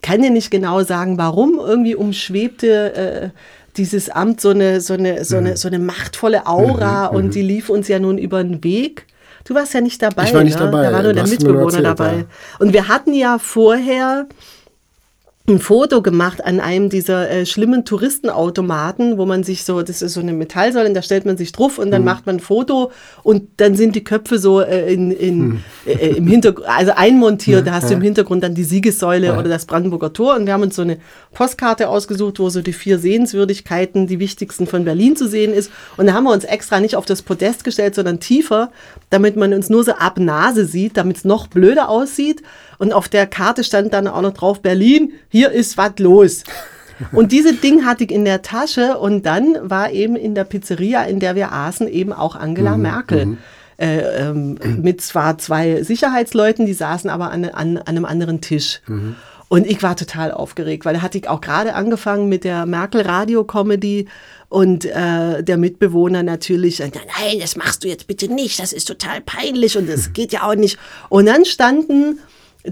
[0.00, 1.58] Kann dir nicht genau sagen, warum.
[1.58, 3.28] Irgendwie umschwebte äh,
[3.76, 7.68] dieses Amt so eine, so eine, so eine, so eine machtvolle Aura und die lief
[7.68, 9.06] uns ja nun über den Weg.
[9.48, 10.24] Du warst ja nicht dabei.
[10.24, 10.66] Ich war nicht ne?
[10.66, 10.82] dabei.
[10.82, 12.16] Da war nur der Mitbewohner dabei.
[12.18, 12.24] ja.
[12.58, 14.26] Und wir hatten ja vorher
[15.48, 20.14] ein Foto gemacht an einem dieser äh, schlimmen Touristenautomaten, wo man sich so, das ist
[20.14, 23.48] so eine Metallsäule, da stellt man sich drauf und dann macht man ein Foto und
[23.56, 27.90] dann sind die Köpfe so äh, in, in, äh, im Hintergrund, also einmontiert, da hast
[27.90, 30.82] du im Hintergrund dann die Siegessäule oder das Brandenburger Tor und wir haben uns so
[30.82, 30.98] eine
[31.32, 35.70] Postkarte ausgesucht, wo so die vier Sehenswürdigkeiten, die wichtigsten von Berlin zu sehen ist.
[35.96, 38.70] Und da haben wir uns extra nicht auf das Podest gestellt, sondern tiefer,
[39.10, 42.42] damit man uns nur so ab Nase sieht, damit es noch blöder aussieht.
[42.78, 46.44] Und auf der Karte stand dann auch noch drauf Berlin, hier ist was los.
[47.12, 51.04] Und diese Ding hatte ich in der Tasche und dann war eben in der Pizzeria,
[51.04, 53.38] in der wir aßen, eben auch Angela Merkel.
[53.80, 53.98] Äh,
[54.28, 58.80] ähm, mit zwar zwei Sicherheitsleuten, die saßen aber an, an, an einem anderen Tisch.
[59.48, 64.08] Und ich war total aufgeregt, weil da hatte ich auch gerade angefangen mit der Merkel-Radio-Comedy
[64.50, 68.86] und äh, der Mitbewohner natürlich, äh, nein, das machst du jetzt bitte nicht, das ist
[68.86, 70.78] total peinlich und das geht ja auch nicht.
[71.08, 72.18] Und dann standen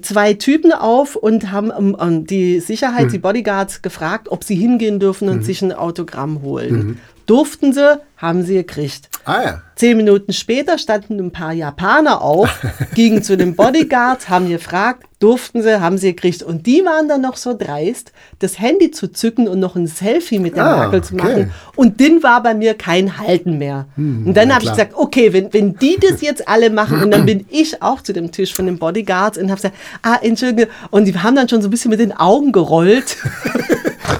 [0.02, 5.00] zwei Typen auf und haben ähm, ähm, die Sicherheit, die Bodyguards gefragt, ob sie hingehen
[5.00, 6.98] dürfen und sich ein Autogramm holen.
[7.26, 9.08] Durften sie, haben sie gekriegt.
[9.24, 9.62] Ah ja.
[9.74, 12.48] Zehn Minuten später standen ein paar Japaner auf,
[12.94, 16.42] gingen zu den Bodyguards, haben gefragt, durften sie, haben sie gekriegt.
[16.42, 20.38] Und die waren dann noch so dreist, das Handy zu zücken und noch ein Selfie
[20.38, 21.22] mit der Ah, Merkel zu okay.
[21.24, 21.52] machen.
[21.74, 23.86] Und dann war bei mir kein Halten mehr.
[23.96, 27.26] und dann habe ich gesagt, okay, wenn, wenn die das jetzt alle machen und dann
[27.26, 30.68] bin ich auch zu dem Tisch von den Bodyguards und habe gesagt, ah, Entschuldige.
[30.90, 33.16] Und die haben dann schon so ein bisschen mit den Augen gerollt.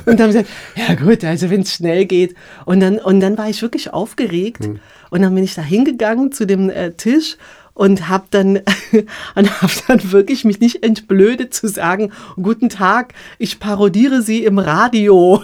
[0.07, 2.35] Und haben gesagt, ja gut, also wenn es schnell geht.
[2.65, 4.69] Und dann, und dann war ich wirklich aufgeregt.
[5.11, 7.37] Und dann bin ich da hingegangen zu dem äh, Tisch
[7.75, 8.57] und habe dann,
[9.35, 14.59] und hab dann wirklich mich nicht entblödet zu sagen, guten Tag, ich parodiere Sie im
[14.59, 15.43] Radio.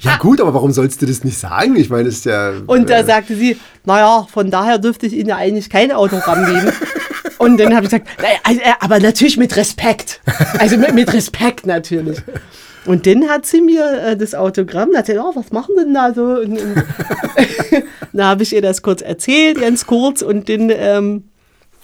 [0.00, 1.76] Ja gut, aber warum sollst du das nicht sagen?
[1.76, 2.52] Ich meine, ist ja...
[2.66, 6.46] Und da äh, sagte sie, naja, von daher dürfte ich Ihnen ja eigentlich kein Autogramm
[6.46, 6.72] geben.
[7.38, 8.08] Und dann habe ich gesagt,
[8.42, 10.20] also, äh, aber natürlich mit Respekt.
[10.58, 12.18] Also mit, mit Respekt natürlich.
[12.86, 15.94] Und dann hat sie mir äh, das Autogramm, hat sie gesagt, oh, was machen denn
[15.94, 16.22] da so?
[16.22, 16.84] Und, und
[18.12, 20.22] da habe ich ihr das kurz erzählt, ganz kurz.
[20.22, 21.24] Und dann, ähm,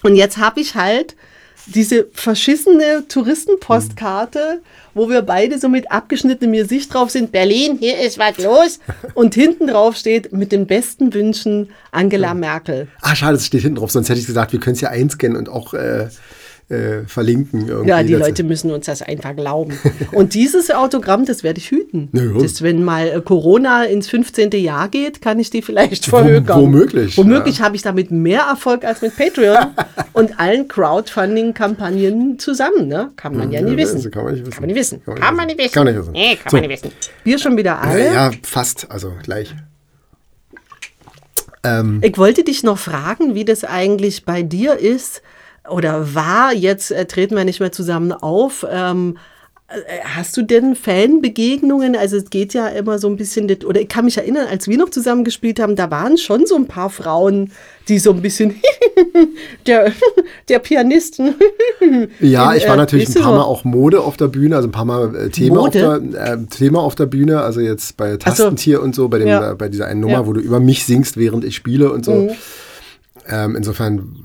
[0.02, 1.16] und jetzt habe ich halt
[1.66, 4.62] diese verschissene Touristenpostkarte,
[4.94, 7.32] wo wir beide so mit abgeschnittenem Gesicht drauf sind.
[7.32, 8.80] Berlin, hier ist was los.
[9.14, 12.88] Und hinten drauf steht mit den besten Wünschen Angela Merkel.
[13.00, 13.90] Ah, schade, das steht hinten drauf.
[13.90, 16.08] Sonst hätte ich gesagt, wir können es ja einscannen und auch äh,
[16.70, 17.66] äh, verlinken.
[17.68, 18.14] Irgendwie Ja, die.
[18.14, 19.76] Leute müssen uns das einfach glauben.
[20.12, 22.09] Und dieses Autogramm, das werde ich hüten.
[22.12, 22.40] Ja.
[22.40, 24.50] Das, wenn mal äh, Corona ins 15.
[24.52, 26.61] Jahr geht, kann ich die vielleicht verhökern.
[26.61, 29.56] womöglich, Womöglich habe ich damit mehr Erfolg als mit Patreon
[30.12, 32.87] und allen Crowdfunding-Kampagnen zusammen.
[32.88, 33.11] Ne?
[33.16, 34.09] Kann man ja nie wissen.
[34.11, 34.52] kann man nicht wissen.
[34.52, 35.02] Kann man nicht wissen.
[35.04, 35.72] Kann man nicht wissen.
[35.74, 36.12] Kann man nicht wissen.
[36.12, 36.56] Nee, kann So.
[36.56, 36.92] man nicht wissen.
[37.24, 38.04] Wir schon wieder alle.
[38.06, 38.90] Ja, ja, fast.
[38.90, 39.54] Also gleich.
[41.64, 45.22] Ähm, Ich wollte dich noch fragen, wie das eigentlich bei dir ist
[45.68, 46.52] oder war.
[46.54, 48.66] Jetzt äh, treten wir nicht mehr zusammen auf.
[48.70, 49.18] Ähm,
[49.68, 51.94] äh, hast du denn Fanbegegnungen?
[51.96, 54.76] Also es geht ja immer so ein bisschen, oder ich kann mich erinnern, als wir
[54.78, 57.52] noch zusammen gespielt haben, da waren schon so ein paar Frauen,
[57.88, 58.56] die so ein bisschen
[59.66, 59.92] der,
[60.48, 61.34] der Pianisten.
[62.20, 64.68] ja, ich war äh, natürlich ein paar so- Mal auch Mode auf der Bühne, also
[64.68, 68.12] ein paar Mal äh, Thema, auf der, äh, Thema auf der Bühne, also jetzt bei
[68.12, 68.16] so.
[68.18, 69.52] Tastentier und so, bei, dem, Ja.
[69.52, 70.22] äh, bei dieser einen Nummer, Ja.
[70.22, 70.26] Mhm.
[70.26, 72.30] wo du über mich singst, während ich spiele und so.
[73.28, 74.16] Ähm, insofern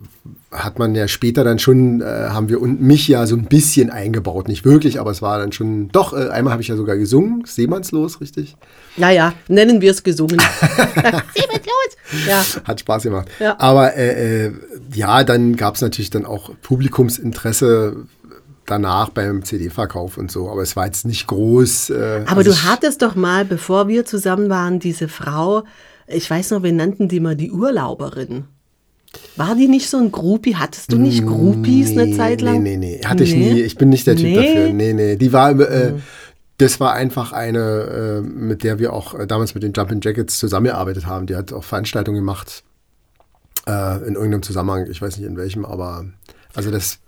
[0.56, 3.90] hat man ja später dann schon, äh, haben wir und mich ja so ein bisschen
[3.90, 4.48] eingebaut.
[4.48, 7.44] Nicht wirklich, aber es war dann schon, doch, äh, einmal habe ich ja sogar gesungen,
[7.46, 8.56] Seemannslos, richtig?
[8.98, 10.40] Naja, nennen wir es gesungen.
[11.36, 12.28] Sieh los!
[12.28, 12.46] Ja.
[12.64, 13.28] Hat Spaß gemacht.
[13.40, 13.60] Ja.
[13.60, 14.54] Aber äh, äh,
[14.94, 18.06] ja, dann gab es natürlich dann auch Publikumsinteresse
[18.66, 20.50] danach beim CD-Verkauf und so.
[20.50, 21.92] Aber es war jetzt nicht groß.
[21.92, 25.64] Äh, Aber also du hattest doch mal, bevor wir zusammen waren, diese Frau,
[26.08, 28.46] ich weiß noch, wir nannten die mal die Urlauberin.
[29.36, 30.56] War die nicht so ein Groupie?
[30.56, 32.64] Hattest du nicht Groupies eine Zeit lang?
[32.64, 33.02] Nee, nee, nee.
[33.06, 33.62] Hatte ich nie.
[33.62, 34.36] Ich bin nicht der Typ Nee?
[34.36, 34.74] dafür.
[34.74, 35.16] Nee, nee.
[35.18, 35.94] Die war, äh,
[36.58, 40.40] das war einfach eine, äh, mit der wir auch äh, damals mit den Jumpin' Jackets
[40.40, 41.26] zusammengearbeitet haben.
[41.28, 42.64] Die hat auch Veranstaltungen gemacht
[43.68, 46.06] äh, in irgendeinem Zusammenhang, ich weiß nicht in welchem, aber
[46.54, 47.00] also das.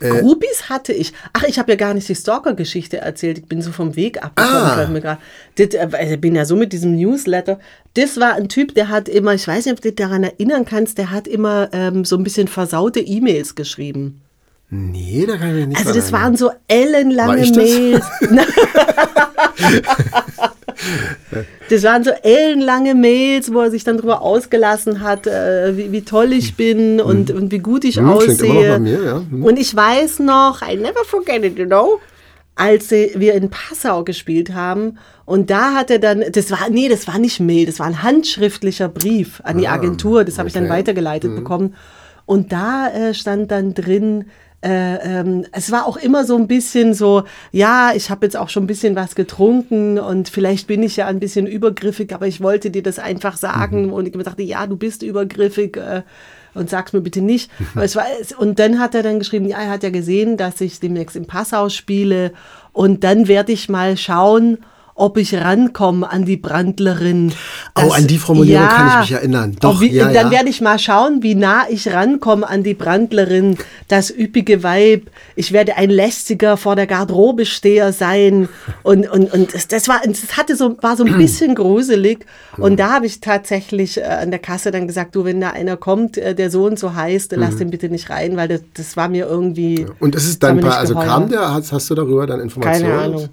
[0.00, 1.12] Äh, Groupies hatte ich.
[1.32, 3.38] Ach, ich habe ja gar nicht die Stalker-Geschichte erzählt.
[3.38, 5.04] Ich bin so vom Weg abgekommen.
[5.04, 5.18] Ah.
[5.56, 7.58] Das, äh, ich bin ja so mit diesem Newsletter.
[7.94, 10.64] Das war ein Typ, der hat immer, ich weiß nicht, ob du dich daran erinnern
[10.64, 14.20] kannst, der hat immer ähm, so ein bisschen versaute E-Mails geschrieben.
[14.70, 18.04] Nee, da kann ich mich nicht Also das waren so ellenlange Mails.
[21.70, 26.02] das waren so ellenlange Mails, wo er sich dann darüber ausgelassen hat, äh, wie, wie,
[26.02, 27.36] toll ich bin und, mhm.
[27.36, 28.78] und wie gut ich mhm, aussehe.
[28.78, 29.22] Mir, ja.
[29.30, 29.44] mhm.
[29.44, 32.00] Und ich weiß noch, I never forget it, you know,
[32.54, 37.08] als wir in Passau gespielt haben und da hat er dann, das war, nee, das
[37.08, 40.58] war nicht Mail, das war ein handschriftlicher Brief an die ah, Agentur, das habe okay.
[40.58, 41.36] ich dann weitergeleitet mhm.
[41.36, 41.74] bekommen.
[42.26, 44.26] Und da äh, stand dann drin,
[44.64, 48.48] äh, ähm, es war auch immer so ein bisschen so, ja, ich habe jetzt auch
[48.48, 52.40] schon ein bisschen was getrunken und vielleicht bin ich ja ein bisschen übergriffig, aber ich
[52.40, 53.92] wollte dir das einfach sagen mhm.
[53.92, 55.76] und ich dachte, ja, du bist übergriffig.
[55.76, 56.02] Äh,
[56.54, 57.50] und sag's mir bitte nicht.
[57.74, 58.06] es war,
[58.38, 61.26] und dann hat er dann geschrieben, ja, er hat ja gesehen, dass ich demnächst im
[61.26, 62.32] Passau spiele
[62.72, 64.58] und dann werde ich mal schauen,
[64.96, 67.32] ob ich rankomme an die Brandlerin.
[67.74, 69.56] Das, oh, an die Formulierung ja, kann ich mich erinnern.
[69.60, 70.30] Doch, wie, ja, dann ja.
[70.30, 75.10] werde ich mal schauen, wie nah ich rankomme an die Brandlerin, das üppige Weib.
[75.34, 78.48] Ich werde ein lästiger vor der Garderobesteher sein.
[78.84, 82.24] Und, und, und das, war, das hatte so, war so ein bisschen gruselig.
[82.56, 85.76] Und da habe ich tatsächlich äh, an der Kasse dann gesagt, du, wenn da einer
[85.76, 87.58] kommt, äh, der so und so heißt, lass mhm.
[87.58, 89.86] den bitte nicht rein, weil das, das war mir irgendwie.
[89.98, 92.90] Und es ist dann, paar, also kam der, hast, hast du darüber dann Informationen?
[92.90, 93.28] Keine Ahnung.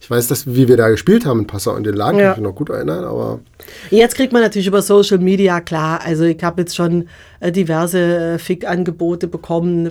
[0.00, 2.24] Ich weiß, dass, wie wir da gespielt haben in Passau und den Laden, ja.
[2.24, 3.40] kann ich mich noch gut erinnern, aber.
[3.90, 6.00] Jetzt kriegt man natürlich über Social Media, klar.
[6.04, 7.08] Also ich habe jetzt schon
[7.40, 9.90] äh, diverse äh, Fick-Angebote bekommen, äh,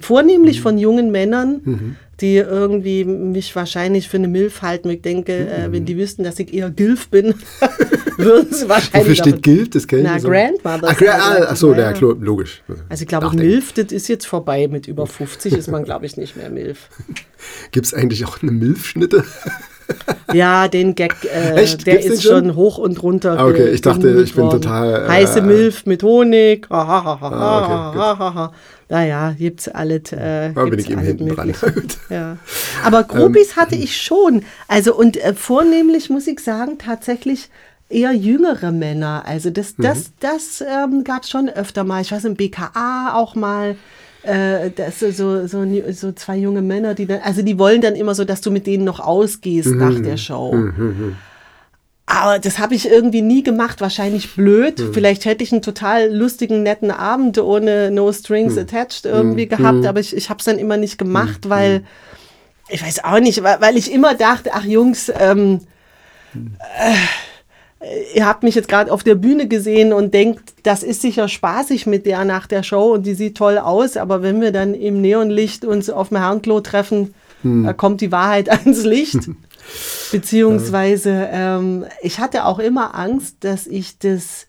[0.00, 0.62] vornehmlich mhm.
[0.62, 4.88] von jungen Männern, mhm die irgendwie mich wahrscheinlich für eine Milf halten.
[4.88, 7.34] Ich denke, äh, wenn die wüssten, dass ich eher Gilf bin,
[8.16, 9.10] würden sie wahrscheinlich.
[9.10, 9.70] Wofür steht Gilf?
[9.70, 10.28] Das kenne ich Na, so.
[10.28, 10.88] Grandmother.
[10.90, 12.62] Ach, gra ach so, ja, logisch.
[12.88, 14.68] Also ich glaube, Milf, das ist jetzt vorbei.
[14.68, 16.88] Mit über 50 ist man, glaube ich, nicht mehr Milf.
[17.70, 19.24] Gibt es eigentlich auch eine Milf-Schnitte?
[20.32, 23.38] Ja, den Gag, äh, der ist schon hoch und runter.
[23.38, 24.62] Ah, okay, ich dachte, ich bin worden.
[24.62, 25.06] total.
[25.06, 26.66] Äh, Heiße Milf mit Honig.
[26.70, 28.52] ah, okay,
[28.88, 30.12] naja, gibt's alles.
[30.12, 31.52] Äh, da bin ich eben hinten dran.
[32.08, 32.36] ja.
[32.84, 34.44] Aber Groupies ähm, hatte ich schon.
[34.68, 37.48] Also und äh, vornehmlich muss ich sagen, tatsächlich
[37.88, 39.24] eher jüngere Männer.
[39.26, 40.12] Also das, das, mhm.
[40.20, 42.02] das ähm, gab es schon öfter mal.
[42.02, 43.76] Ich weiß im BKA auch mal
[44.26, 48.14] äh, das so, so, so zwei junge Männer, die dann, also die wollen dann immer
[48.14, 49.78] so, dass du mit denen noch ausgehst mhm.
[49.78, 50.52] nach der Show.
[50.52, 50.74] Mhm.
[50.76, 51.16] mhm.
[52.08, 54.78] Aber das habe ich irgendwie nie gemacht, wahrscheinlich blöd.
[54.78, 54.94] Mhm.
[54.94, 58.60] Vielleicht hätte ich einen total lustigen, netten Abend ohne No Strings mhm.
[58.60, 59.50] Attached irgendwie mhm.
[59.50, 61.82] gehabt, aber ich, ich habe es dann immer nicht gemacht, weil,
[62.68, 65.62] ich weiß auch nicht, weil, weil ich immer dachte, ach Jungs, ähm,
[66.34, 66.94] äh,
[68.14, 71.86] ihr habt mich jetzt gerade auf der Bühne gesehen und denkt, das ist sicher spaßig
[71.86, 75.00] mit der nach der Show und die sieht toll aus, aber wenn wir dann im
[75.00, 77.64] Neonlicht uns auf dem Herrenklo treffen, hm.
[77.64, 79.28] da kommt die Wahrheit ans Licht.
[80.12, 84.46] Beziehungsweise, ähm, ich hatte auch immer Angst, dass ich das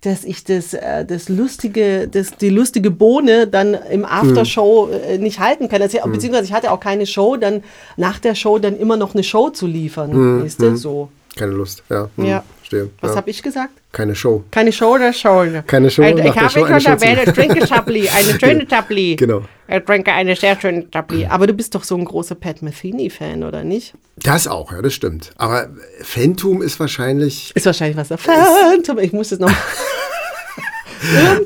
[0.00, 5.40] dass ich das, äh, das lustige, das, die lustige Bohne dann im Aftershow äh, nicht
[5.40, 5.82] halten kann.
[5.82, 7.64] Also, beziehungsweise ich hatte auch keine Show, dann
[7.96, 10.12] nach der Show dann immer noch eine Show zu liefern.
[10.12, 10.46] Mhm.
[10.46, 11.08] Ist das so?
[11.38, 12.10] Keine Lust, ja.
[12.16, 12.24] Mhm.
[12.26, 12.90] Ja verstehe.
[13.00, 13.16] Was ja.
[13.16, 13.72] habe ich gesagt?
[13.92, 14.44] Keine Show.
[14.50, 15.44] Keine Show oder Show?
[15.66, 16.02] Keine Show.
[16.02, 19.16] Ein, ich habe schon erwähnt, ich trinke Chablis, eine schöne Chablis.
[19.16, 19.42] Genau.
[19.68, 21.26] Ich trinke eine sehr schöne Chablis.
[21.28, 23.94] Aber du bist doch so ein großer Pat Metheny-Fan, oder nicht?
[24.16, 25.32] Das auch, ja, das stimmt.
[25.36, 25.68] Aber
[26.02, 27.52] Phantom ist wahrscheinlich.
[27.54, 28.98] Ist wahrscheinlich was Phantom.
[28.98, 29.50] Ich muss es noch.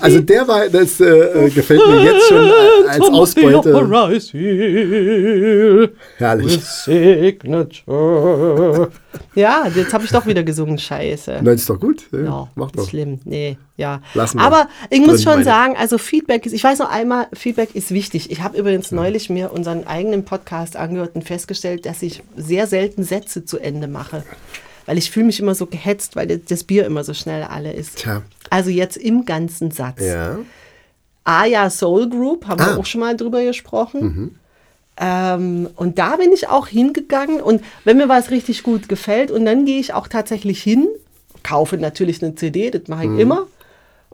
[0.00, 2.50] Also der war, das äh, äh, gefällt mir jetzt schon
[2.88, 3.72] als Ausbeute.
[6.16, 6.60] Herrlich.
[9.34, 11.40] Ja, jetzt habe ich doch wieder gesungen, scheiße.
[11.42, 12.04] Nein, ist doch gut.
[12.12, 12.88] Ja, ja mach doch.
[12.88, 14.00] Schlimm, nee, ja.
[14.14, 15.44] Lassen wir Aber ich muss schon meine.
[15.44, 18.30] sagen, also Feedback ist, ich weiß noch einmal, Feedback ist wichtig.
[18.30, 23.04] Ich habe übrigens neulich mir unseren eigenen Podcast angehört und festgestellt, dass ich sehr selten
[23.04, 24.22] Sätze zu Ende mache
[24.86, 27.98] weil ich fühle mich immer so gehetzt, weil das Bier immer so schnell alle ist.
[27.98, 28.22] Tja.
[28.50, 30.00] Also jetzt im ganzen Satz.
[30.00, 30.38] Ja.
[31.24, 32.70] Aya Soul Group, haben ah.
[32.70, 34.00] wir auch schon mal drüber gesprochen.
[34.00, 34.34] Mhm.
[34.98, 39.46] Ähm, und da bin ich auch hingegangen und wenn mir was richtig gut gefällt und
[39.46, 40.86] dann gehe ich auch tatsächlich hin,
[41.42, 43.20] kaufe natürlich eine CD, das mache ich mhm.
[43.20, 43.46] immer.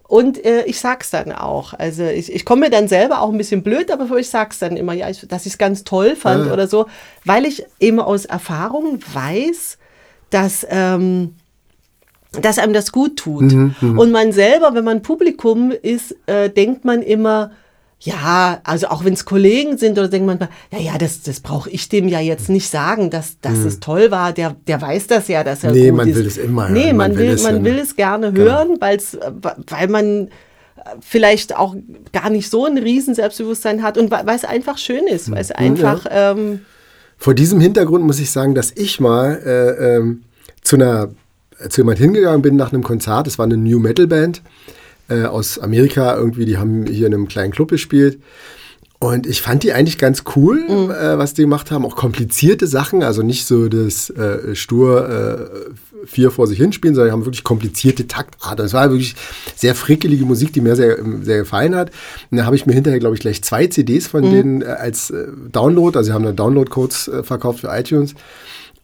[0.08, 1.74] Und äh, ich sag's dann auch.
[1.74, 4.78] Also ich, ich komme mir dann selber auch ein bisschen blöd, aber ich sag's dann
[4.78, 6.52] immer, ja, ich, dass ich es ganz toll fand ah.
[6.52, 6.86] oder so,
[7.24, 9.76] weil ich eben aus Erfahrung weiß,
[10.30, 11.34] dass, ähm,
[12.40, 13.52] dass einem das gut tut.
[13.52, 17.50] Mhm, mhm, und man selber, wenn man Publikum ist, äh, denkt man immer,
[18.00, 20.38] Ja, also auch wenn es Kollegen sind oder denkt man,
[20.70, 24.12] ja, ja, das, das brauche ich dem ja jetzt nicht sagen, dass, dass es toll
[24.12, 24.32] war.
[24.32, 25.76] Der, der weiß das ja, dass er Mhm.
[25.76, 26.14] Nee, gut man ist.
[26.16, 26.72] will es immer hören.
[26.74, 28.50] Nee, man, Man will es man will es gerne Genau.
[28.52, 29.18] hören, weil's,
[29.66, 30.28] weil man
[31.00, 31.74] vielleicht auch
[32.12, 35.50] gar nicht so ein riesen Selbstbewusstsein hat und weil es einfach schön ist, weil es
[35.50, 36.60] einfach, ähm,
[37.18, 40.22] Vor diesem Hintergrund muss ich sagen, dass ich mal äh, ähm,
[40.62, 41.10] zu einer
[41.68, 43.26] zu jemand hingegangen bin nach einem Konzert.
[43.26, 44.42] Es war eine New Metal Band
[45.08, 46.44] äh, aus Amerika irgendwie.
[46.44, 48.20] Die haben hier in einem kleinen Club gespielt.
[49.00, 50.90] Und ich fand die eigentlich ganz cool, Mhm.
[50.90, 51.84] äh, was die gemacht haben.
[51.84, 57.08] Auch komplizierte Sachen, also nicht so das äh, stur äh, vier vor sich hinspielen, sondern
[57.08, 58.64] die haben wirklich komplizierte Taktarten.
[58.64, 59.14] Es war wirklich
[59.54, 61.90] sehr frickelige Musik, die mir sehr, sehr gefallen hat.
[62.30, 65.10] Und da habe ich mir hinterher, glaube ich, gleich zwei CDs von denen äh, als
[65.10, 68.14] äh, Download, also sie haben dann Download-Codes äh, verkauft für iTunes.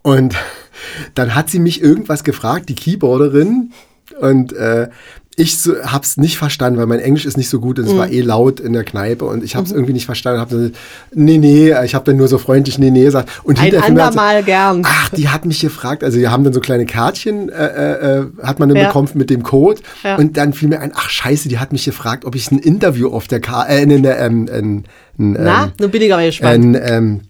[0.02, 0.36] Und
[1.14, 3.72] dann hat sie mich irgendwas gefragt, die Keyboarderin.
[4.20, 4.90] Und äh,
[5.36, 8.08] ich so, hab's nicht verstanden, weil mein Englisch ist nicht so gut und es war
[8.08, 10.40] eh laut in der Kneipe und ich hab's irgendwie nicht verstanden.
[10.40, 10.72] Hab dann,
[11.12, 13.28] nee, nee, ich habe dann nur so freundlich nee, nee gesagt.
[13.42, 14.82] Und Ein halt so, andermal gern.
[14.84, 16.04] Ach, die hat mich gefragt.
[16.04, 18.86] Also wir haben dann so kleine Kärtchen, äh, äh, hat man dann Ja.
[18.86, 19.80] bekommen mit dem Code.
[20.02, 20.16] Ja.
[20.16, 23.08] Und dann fiel mir ein, ach scheiße, die hat mich gefragt, ob ich ein Interview
[23.08, 24.84] auf der Karte, äh, in der, ähm, ein,
[25.18, 26.76] ein, na, ähm, nun bin ich aber gespannt.
[26.76, 27.20] ein, ähm,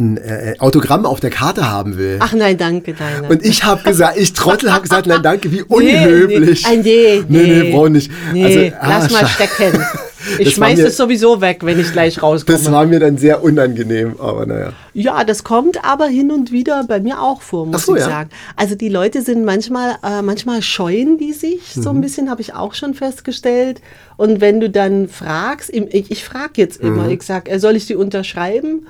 [0.00, 2.16] ein äh, Autogramm auf der Karte haben will.
[2.20, 3.22] Ach nein, danke, nein.
[3.22, 3.30] nein.
[3.30, 6.66] Und ich habe gesagt, ich Trottel habe gesagt, nein, danke, wie unhöflich.
[6.68, 7.70] Nee, nee, nee, nee, nee.
[7.72, 8.10] brauch nicht.
[8.32, 9.84] Nee, Also, ah, lass mal stecken.
[10.38, 12.58] Ich Das war schmeiß mir- es sowieso weg, wenn ich gleich rauskomme.
[12.58, 14.74] Das war mir dann sehr unangenehm, aber naja.
[14.92, 18.06] Ja, das kommt aber hin und wieder bei mir auch vor, muss so, ich ja.
[18.06, 18.30] sagen.
[18.54, 21.98] Also die Leute sind manchmal, äh, manchmal scheuen die sich, so Mhm.
[21.98, 23.80] ein bisschen habe ich auch schon festgestellt.
[24.18, 27.10] Und wenn du dann fragst, ich, ich frage jetzt immer, Mhm.
[27.12, 28.86] ich sage, soll ich die unterschreiben?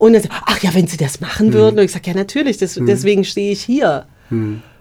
[0.00, 1.52] Und dann, sagt, ach ja, wenn sie das machen Mhm.
[1.52, 1.78] würden.
[1.78, 4.06] Und ich sage, ja natürlich, das, deswegen stehe ich hier.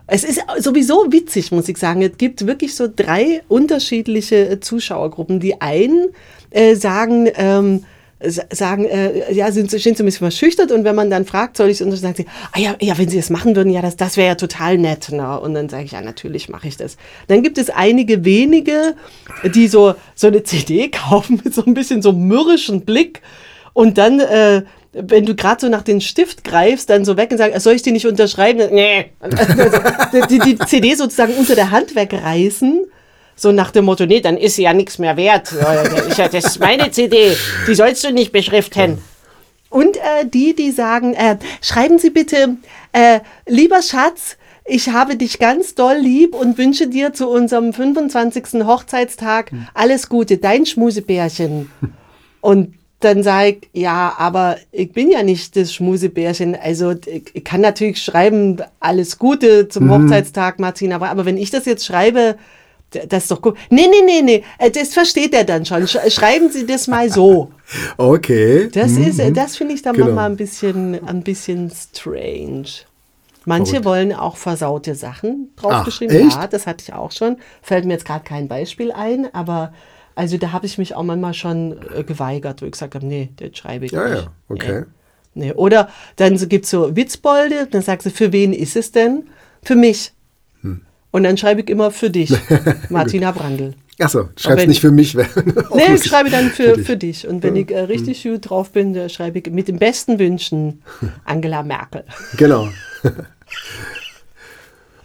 [0.07, 2.01] Es ist sowieso witzig, muss ich sagen.
[2.01, 5.39] Es gibt wirklich so drei unterschiedliche äh, Zuschauergruppen.
[5.41, 6.07] Die einen
[6.51, 7.84] äh, sagen, ähm,
[8.22, 11.67] sagen, äh, ja, sind, sind so ein bisschen verschüchtert und wenn man dann fragt, soll
[11.70, 13.97] ich es unterschreiben, sagen sie, ah ja, ja, wenn sie das machen würden, ja, das,
[13.97, 15.11] das wäre ja total nett.
[15.11, 15.39] Ne?
[15.39, 16.97] Und dann sage ich, ja, natürlich mache ich das.
[17.28, 18.95] Dann gibt es einige wenige,
[19.43, 23.22] die so, so eine CD kaufen mit so ein bisschen so mürrischen Blick
[23.74, 24.63] und dann, äh,
[24.93, 27.83] wenn du gerade so nach den Stift greifst, dann so weg und sagst, soll ich
[27.83, 28.73] die nicht unterschreiben?
[28.73, 29.11] Nee.
[29.19, 29.37] Also,
[30.29, 32.85] die, die CD sozusagen unter der Hand wegreißen.
[33.35, 35.53] So nach dem Motto, nee, dann ist sie ja nichts mehr wert.
[36.17, 37.37] Ja, Das ist meine CD,
[37.67, 38.97] die sollst du nicht beschriften.
[39.69, 42.57] Und äh, die, die sagen, äh, schreiben Sie bitte,
[42.91, 44.35] äh, lieber Schatz,
[44.65, 48.65] ich habe dich ganz doll lieb und wünsche dir zu unserem 25.
[48.65, 51.71] Hochzeitstag alles Gute, dein Schmusebärchen.
[52.41, 56.55] Und dann sage ich, ja, aber ich bin ja nicht das Schmusebärchen.
[56.55, 61.65] Also ich, kann natürlich schreiben, alles Gute zum Hochzeitstag, Martina, aber, aber wenn ich das
[61.65, 62.35] jetzt schreibe,
[62.91, 63.55] das ist doch gut.
[63.69, 65.87] Nee, nee, nee, nee, äh, das versteht er dann schon.
[65.87, 67.51] Sch schreiben Sie das mal so.
[67.97, 68.67] Okay.
[68.73, 70.07] Das ist, äh, das finde ich dann Genau.
[70.07, 72.65] manchmal ein bisschen, ein bisschen strange.
[73.45, 73.85] Manche Verrückt.
[73.85, 76.17] wollen auch versaute Sachen draufgeschrieben.
[76.19, 76.35] Ach, echt?
[76.35, 77.37] Ja, das hatte ich auch schon.
[77.61, 79.71] Fällt mir jetzt gerade kein Beispiel ein, aber
[80.20, 83.30] also da habe ich mich auch manchmal schon äh, geweigert, wo ich gesagt habe, nee,
[83.38, 84.24] das schreibe ich Ja, nicht.
[84.24, 84.84] ja, okay.
[85.34, 85.45] Nee.
[85.45, 85.53] Nee.
[85.53, 89.30] Oder dann gibt es so Witzbolde, dann sagst du, für wen ist es denn?
[89.63, 90.11] Für mich.
[90.61, 90.82] Hm.
[91.11, 92.34] Und dann schreibe ich immer für dich,
[92.89, 93.76] Martina Brandl.
[93.97, 95.15] Achso, du schreibst nicht für mich.
[95.74, 96.86] Nee, ich schreibe dann für, dich.
[96.86, 97.26] für dich.
[97.26, 100.82] Und wenn ich äh, richtig gut drauf bin, dann schreibe ich mit den besten Wünschen
[101.24, 102.03] Angela Merkel.
[102.36, 102.67] Genau.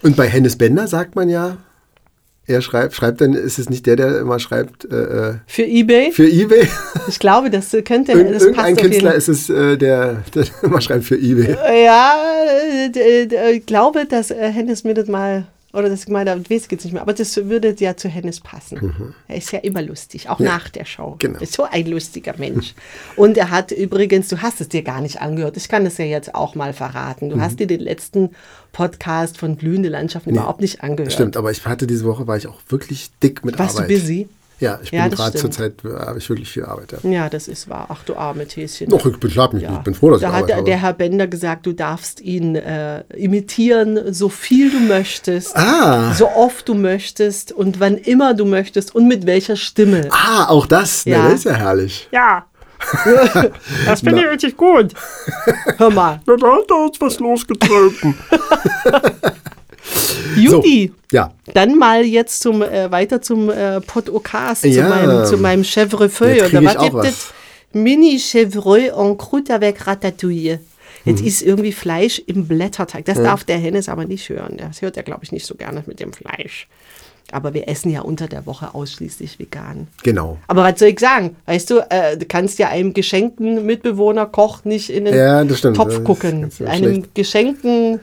[0.02, 1.56] Und bei Hennes Bender sagt man ja,
[2.46, 4.96] er schreibt, schreibt dann, ist es nicht der, der immer schreibt äh,
[5.30, 6.12] äh, Für Ebay?
[6.12, 6.68] für Ebay?
[7.08, 11.04] Ich glaube, das könnte, Irgend, das irgendein Künstler ist es, äh, der, der immer schreibt
[11.04, 11.56] für Ebay.
[11.84, 12.12] Ja,
[12.86, 16.38] äh, d- d- ich glaube, dass äh, Hennes mir das mal, oder das mal, da
[16.38, 19.14] weiß ich jetzt nicht mehr, aber das würde ja zu Hennes passen.
[19.28, 20.44] Er ist ja immer lustig, auch Mhm.
[20.46, 21.16] Ja, nach der Show.
[21.18, 21.38] genau.
[21.40, 22.74] Ist so ein lustiger Mensch.
[23.16, 26.04] Und er hat übrigens, du hast es dir gar nicht angehört, ich kann es ja
[26.04, 27.26] jetzt auch mal verraten.
[27.26, 27.30] Mhm.
[27.30, 28.30] Du hast dir den letzten
[28.72, 31.12] Podcast von Blühende Landschaften überhaupt nicht angehört.
[31.12, 33.90] Stimmt, aber ich hatte diese Woche, war ich auch wirklich dick mit Warst Arbeit.
[33.90, 34.28] du busy?
[34.64, 35.50] Ja, ich Ja, bin gerade zur.
[35.50, 36.94] Zeit, äh, habe ich wirklich viel Arbeit.
[37.02, 37.10] Ja.
[37.10, 37.86] Ja, das ist wahr.
[37.90, 38.88] Ach du arme Häschen.
[38.88, 39.78] Doch, ich bin, klar, ich Ja.
[39.78, 40.64] bin froh, dass da ich hat Arbeit der, habe.
[40.70, 46.12] der Herr Bender gesagt, du darfst ihn äh, imitieren, so viel du möchtest, Ah.
[46.14, 50.08] so oft du möchtest und wann immer du möchtest und mit welcher Stimme.
[50.10, 51.18] ah, auch das, Ja.
[51.18, 52.08] ne, das ist ja herrlich.
[52.10, 52.46] Ja.
[53.86, 54.92] das finde ich richtig gut.
[55.78, 56.20] Hör mal.
[56.26, 57.18] Da hat da uns was
[60.36, 60.92] Judy.
[61.12, 64.88] Ja, Dann mal jetzt zum, äh, weiter zum äh, Podcast, zu Ja.
[64.88, 66.46] meinem, zu meinem Chevrefeuille.
[66.46, 67.32] Ich was gibt es?
[67.72, 70.60] Mini Chevreuil en croûte avec Ratatouille.
[71.04, 71.26] Jetzt Mhm.
[71.26, 73.04] ist irgendwie Fleisch im Blätterteig.
[73.04, 74.56] Das darf der Hennes aber nicht hören.
[74.56, 76.66] Das hört er, glaube ich, nicht so gerne mit dem Fleisch.
[77.32, 79.88] Aber wir essen ja unter der Woche ausschließlich vegan.
[80.02, 80.38] Genau.
[80.46, 81.36] Aber was soll ich sagen?
[81.46, 85.44] Weißt du, äh, du kannst ja einem geschenkten Mitbewohner Koch nicht in den Ja.
[85.44, 86.50] Topf gucken.
[86.66, 87.14] Einem schlecht.
[87.14, 88.00] geschenkten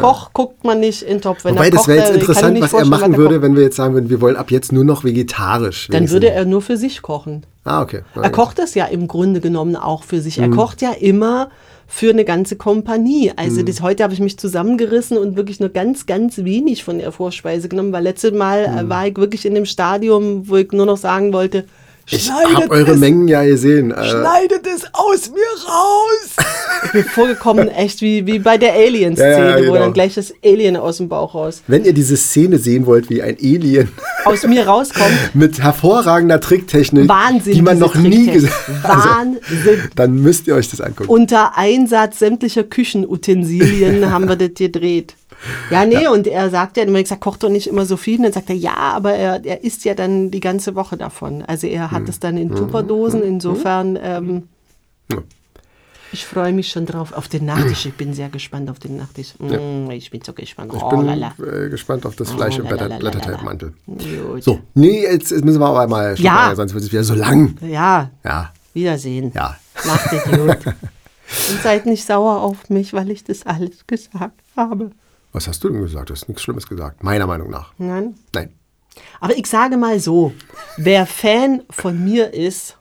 [0.00, 1.44] Koch guckt man nicht in Topf.
[1.44, 3.54] Wenn Wobei, er das kocht, wäre jetzt äh, interessant, nicht was er machen würde, wenn
[3.54, 5.88] wir jetzt sagen würden, wir wollen ab jetzt nur noch vegetarisch.
[5.90, 7.44] Dann würde er nur für sich kochen.
[7.64, 8.02] Ah, okay.
[8.14, 10.38] Er kocht das ja im Grunde genommen auch für sich.
[10.38, 11.50] Er kocht ja immer
[11.86, 13.32] für eine ganze Kompanie.
[13.36, 17.12] Also das, heute habe ich mich zusammengerissen und wirklich nur ganz, ganz wenig von der
[17.12, 20.86] Vorspeise genommen, weil letztes Mal äh, war ich wirklich in dem Stadium, wo ich nur
[20.86, 21.66] noch sagen wollte,
[22.10, 23.90] Ich schneidet habe eure es, Mengen ja gesehen.
[23.92, 25.38] Äh, schneidet es aus mir
[25.68, 26.36] raus.
[26.86, 29.74] ich bin vorgekommen echt wie, wie bei der Alien-Szene, Ja, ja, wo genau.
[29.84, 33.22] dann gleich das Alien aus dem Bauch raus, wenn ihr diese Szene sehen wollt, wie
[33.22, 33.88] ein Alien
[34.24, 35.10] aus mir rauskommt.
[35.34, 37.54] mit hervorragender Tricktechnik, Wahnsinn.
[37.54, 38.50] die man noch nie gesehen
[38.82, 39.38] hat, Wahnsinn.
[39.94, 41.08] dann müsst ihr euch das angucken.
[41.08, 45.14] unter Einsatz sämtlicher Küchenutensilien haben wir das gedreht.
[45.70, 48.18] Ja, nee, und er sagt ja, immer ich sag, koch doch nicht immer so viel.
[48.18, 51.42] Und dann sagt er, ja, aber er, er isst ja dann die ganze Woche davon.
[51.42, 53.22] Also er hat es dann in Tupperdosen.
[53.22, 54.48] Insofern, ähm,
[56.14, 57.86] ich freue mich schon drauf auf den Nachtisch.
[57.86, 59.32] Ich bin sehr gespannt auf den Nachtisch.
[59.38, 60.72] Mm, Ich bin so gespannt.
[60.76, 61.34] Ich Oh, bin lala.
[61.38, 63.72] äh, gespannt auf das Fleisch im Oh, Blätter, la, la, Blätterteigmantel.
[64.40, 66.52] So, nee, jetzt, jetzt müssen wir aber mal Ja.
[66.54, 67.56] sonst wird es wieder so lang.
[67.62, 69.32] Ja, Ja, Wiedersehen.
[69.34, 69.56] ja.
[69.86, 70.66] Macht es gut.
[70.66, 74.90] Und seid nicht sauer auf mich, weil ich das alles gesagt habe.
[75.32, 76.10] Was hast du denn gesagt?
[76.10, 77.72] Du hast nichts Schlimmes gesagt, meiner Meinung nach.
[77.78, 78.14] Nein.
[78.34, 78.52] Nein.
[79.20, 80.32] Aber ich sage mal so,
[80.76, 82.76] wer Fan von mir ist,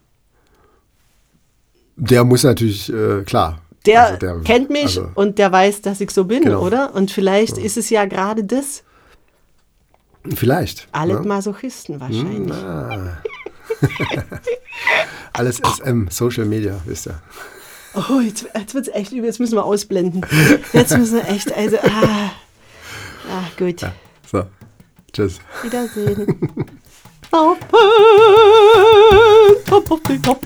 [1.96, 3.60] Der muss natürlich, äh, klar.
[3.86, 6.62] der, Also der- kennt mich also- und der weiß, dass ich so bin, Genau.
[6.66, 6.94] oder?
[6.96, 8.84] Und vielleicht ist es ja gerade das.
[10.36, 10.88] Vielleicht.
[10.92, 11.22] Alle ne?
[11.28, 12.54] Masochisten wahrscheinlich.
[15.34, 17.22] Alles SM, Social Media, wisst ihr.
[17.94, 19.26] Oh, jetzt, jetzt wird es echt übel.
[19.26, 20.26] Jetzt müssen wir ausblenden.
[20.74, 22.32] Jetzt müssen wir echt, also, ah,
[23.32, 23.82] ah gut.
[24.30, 24.44] So,
[25.12, 25.40] tschüss.
[25.64, 26.26] Wiedersehen.
[29.66, 30.42] Top of the top,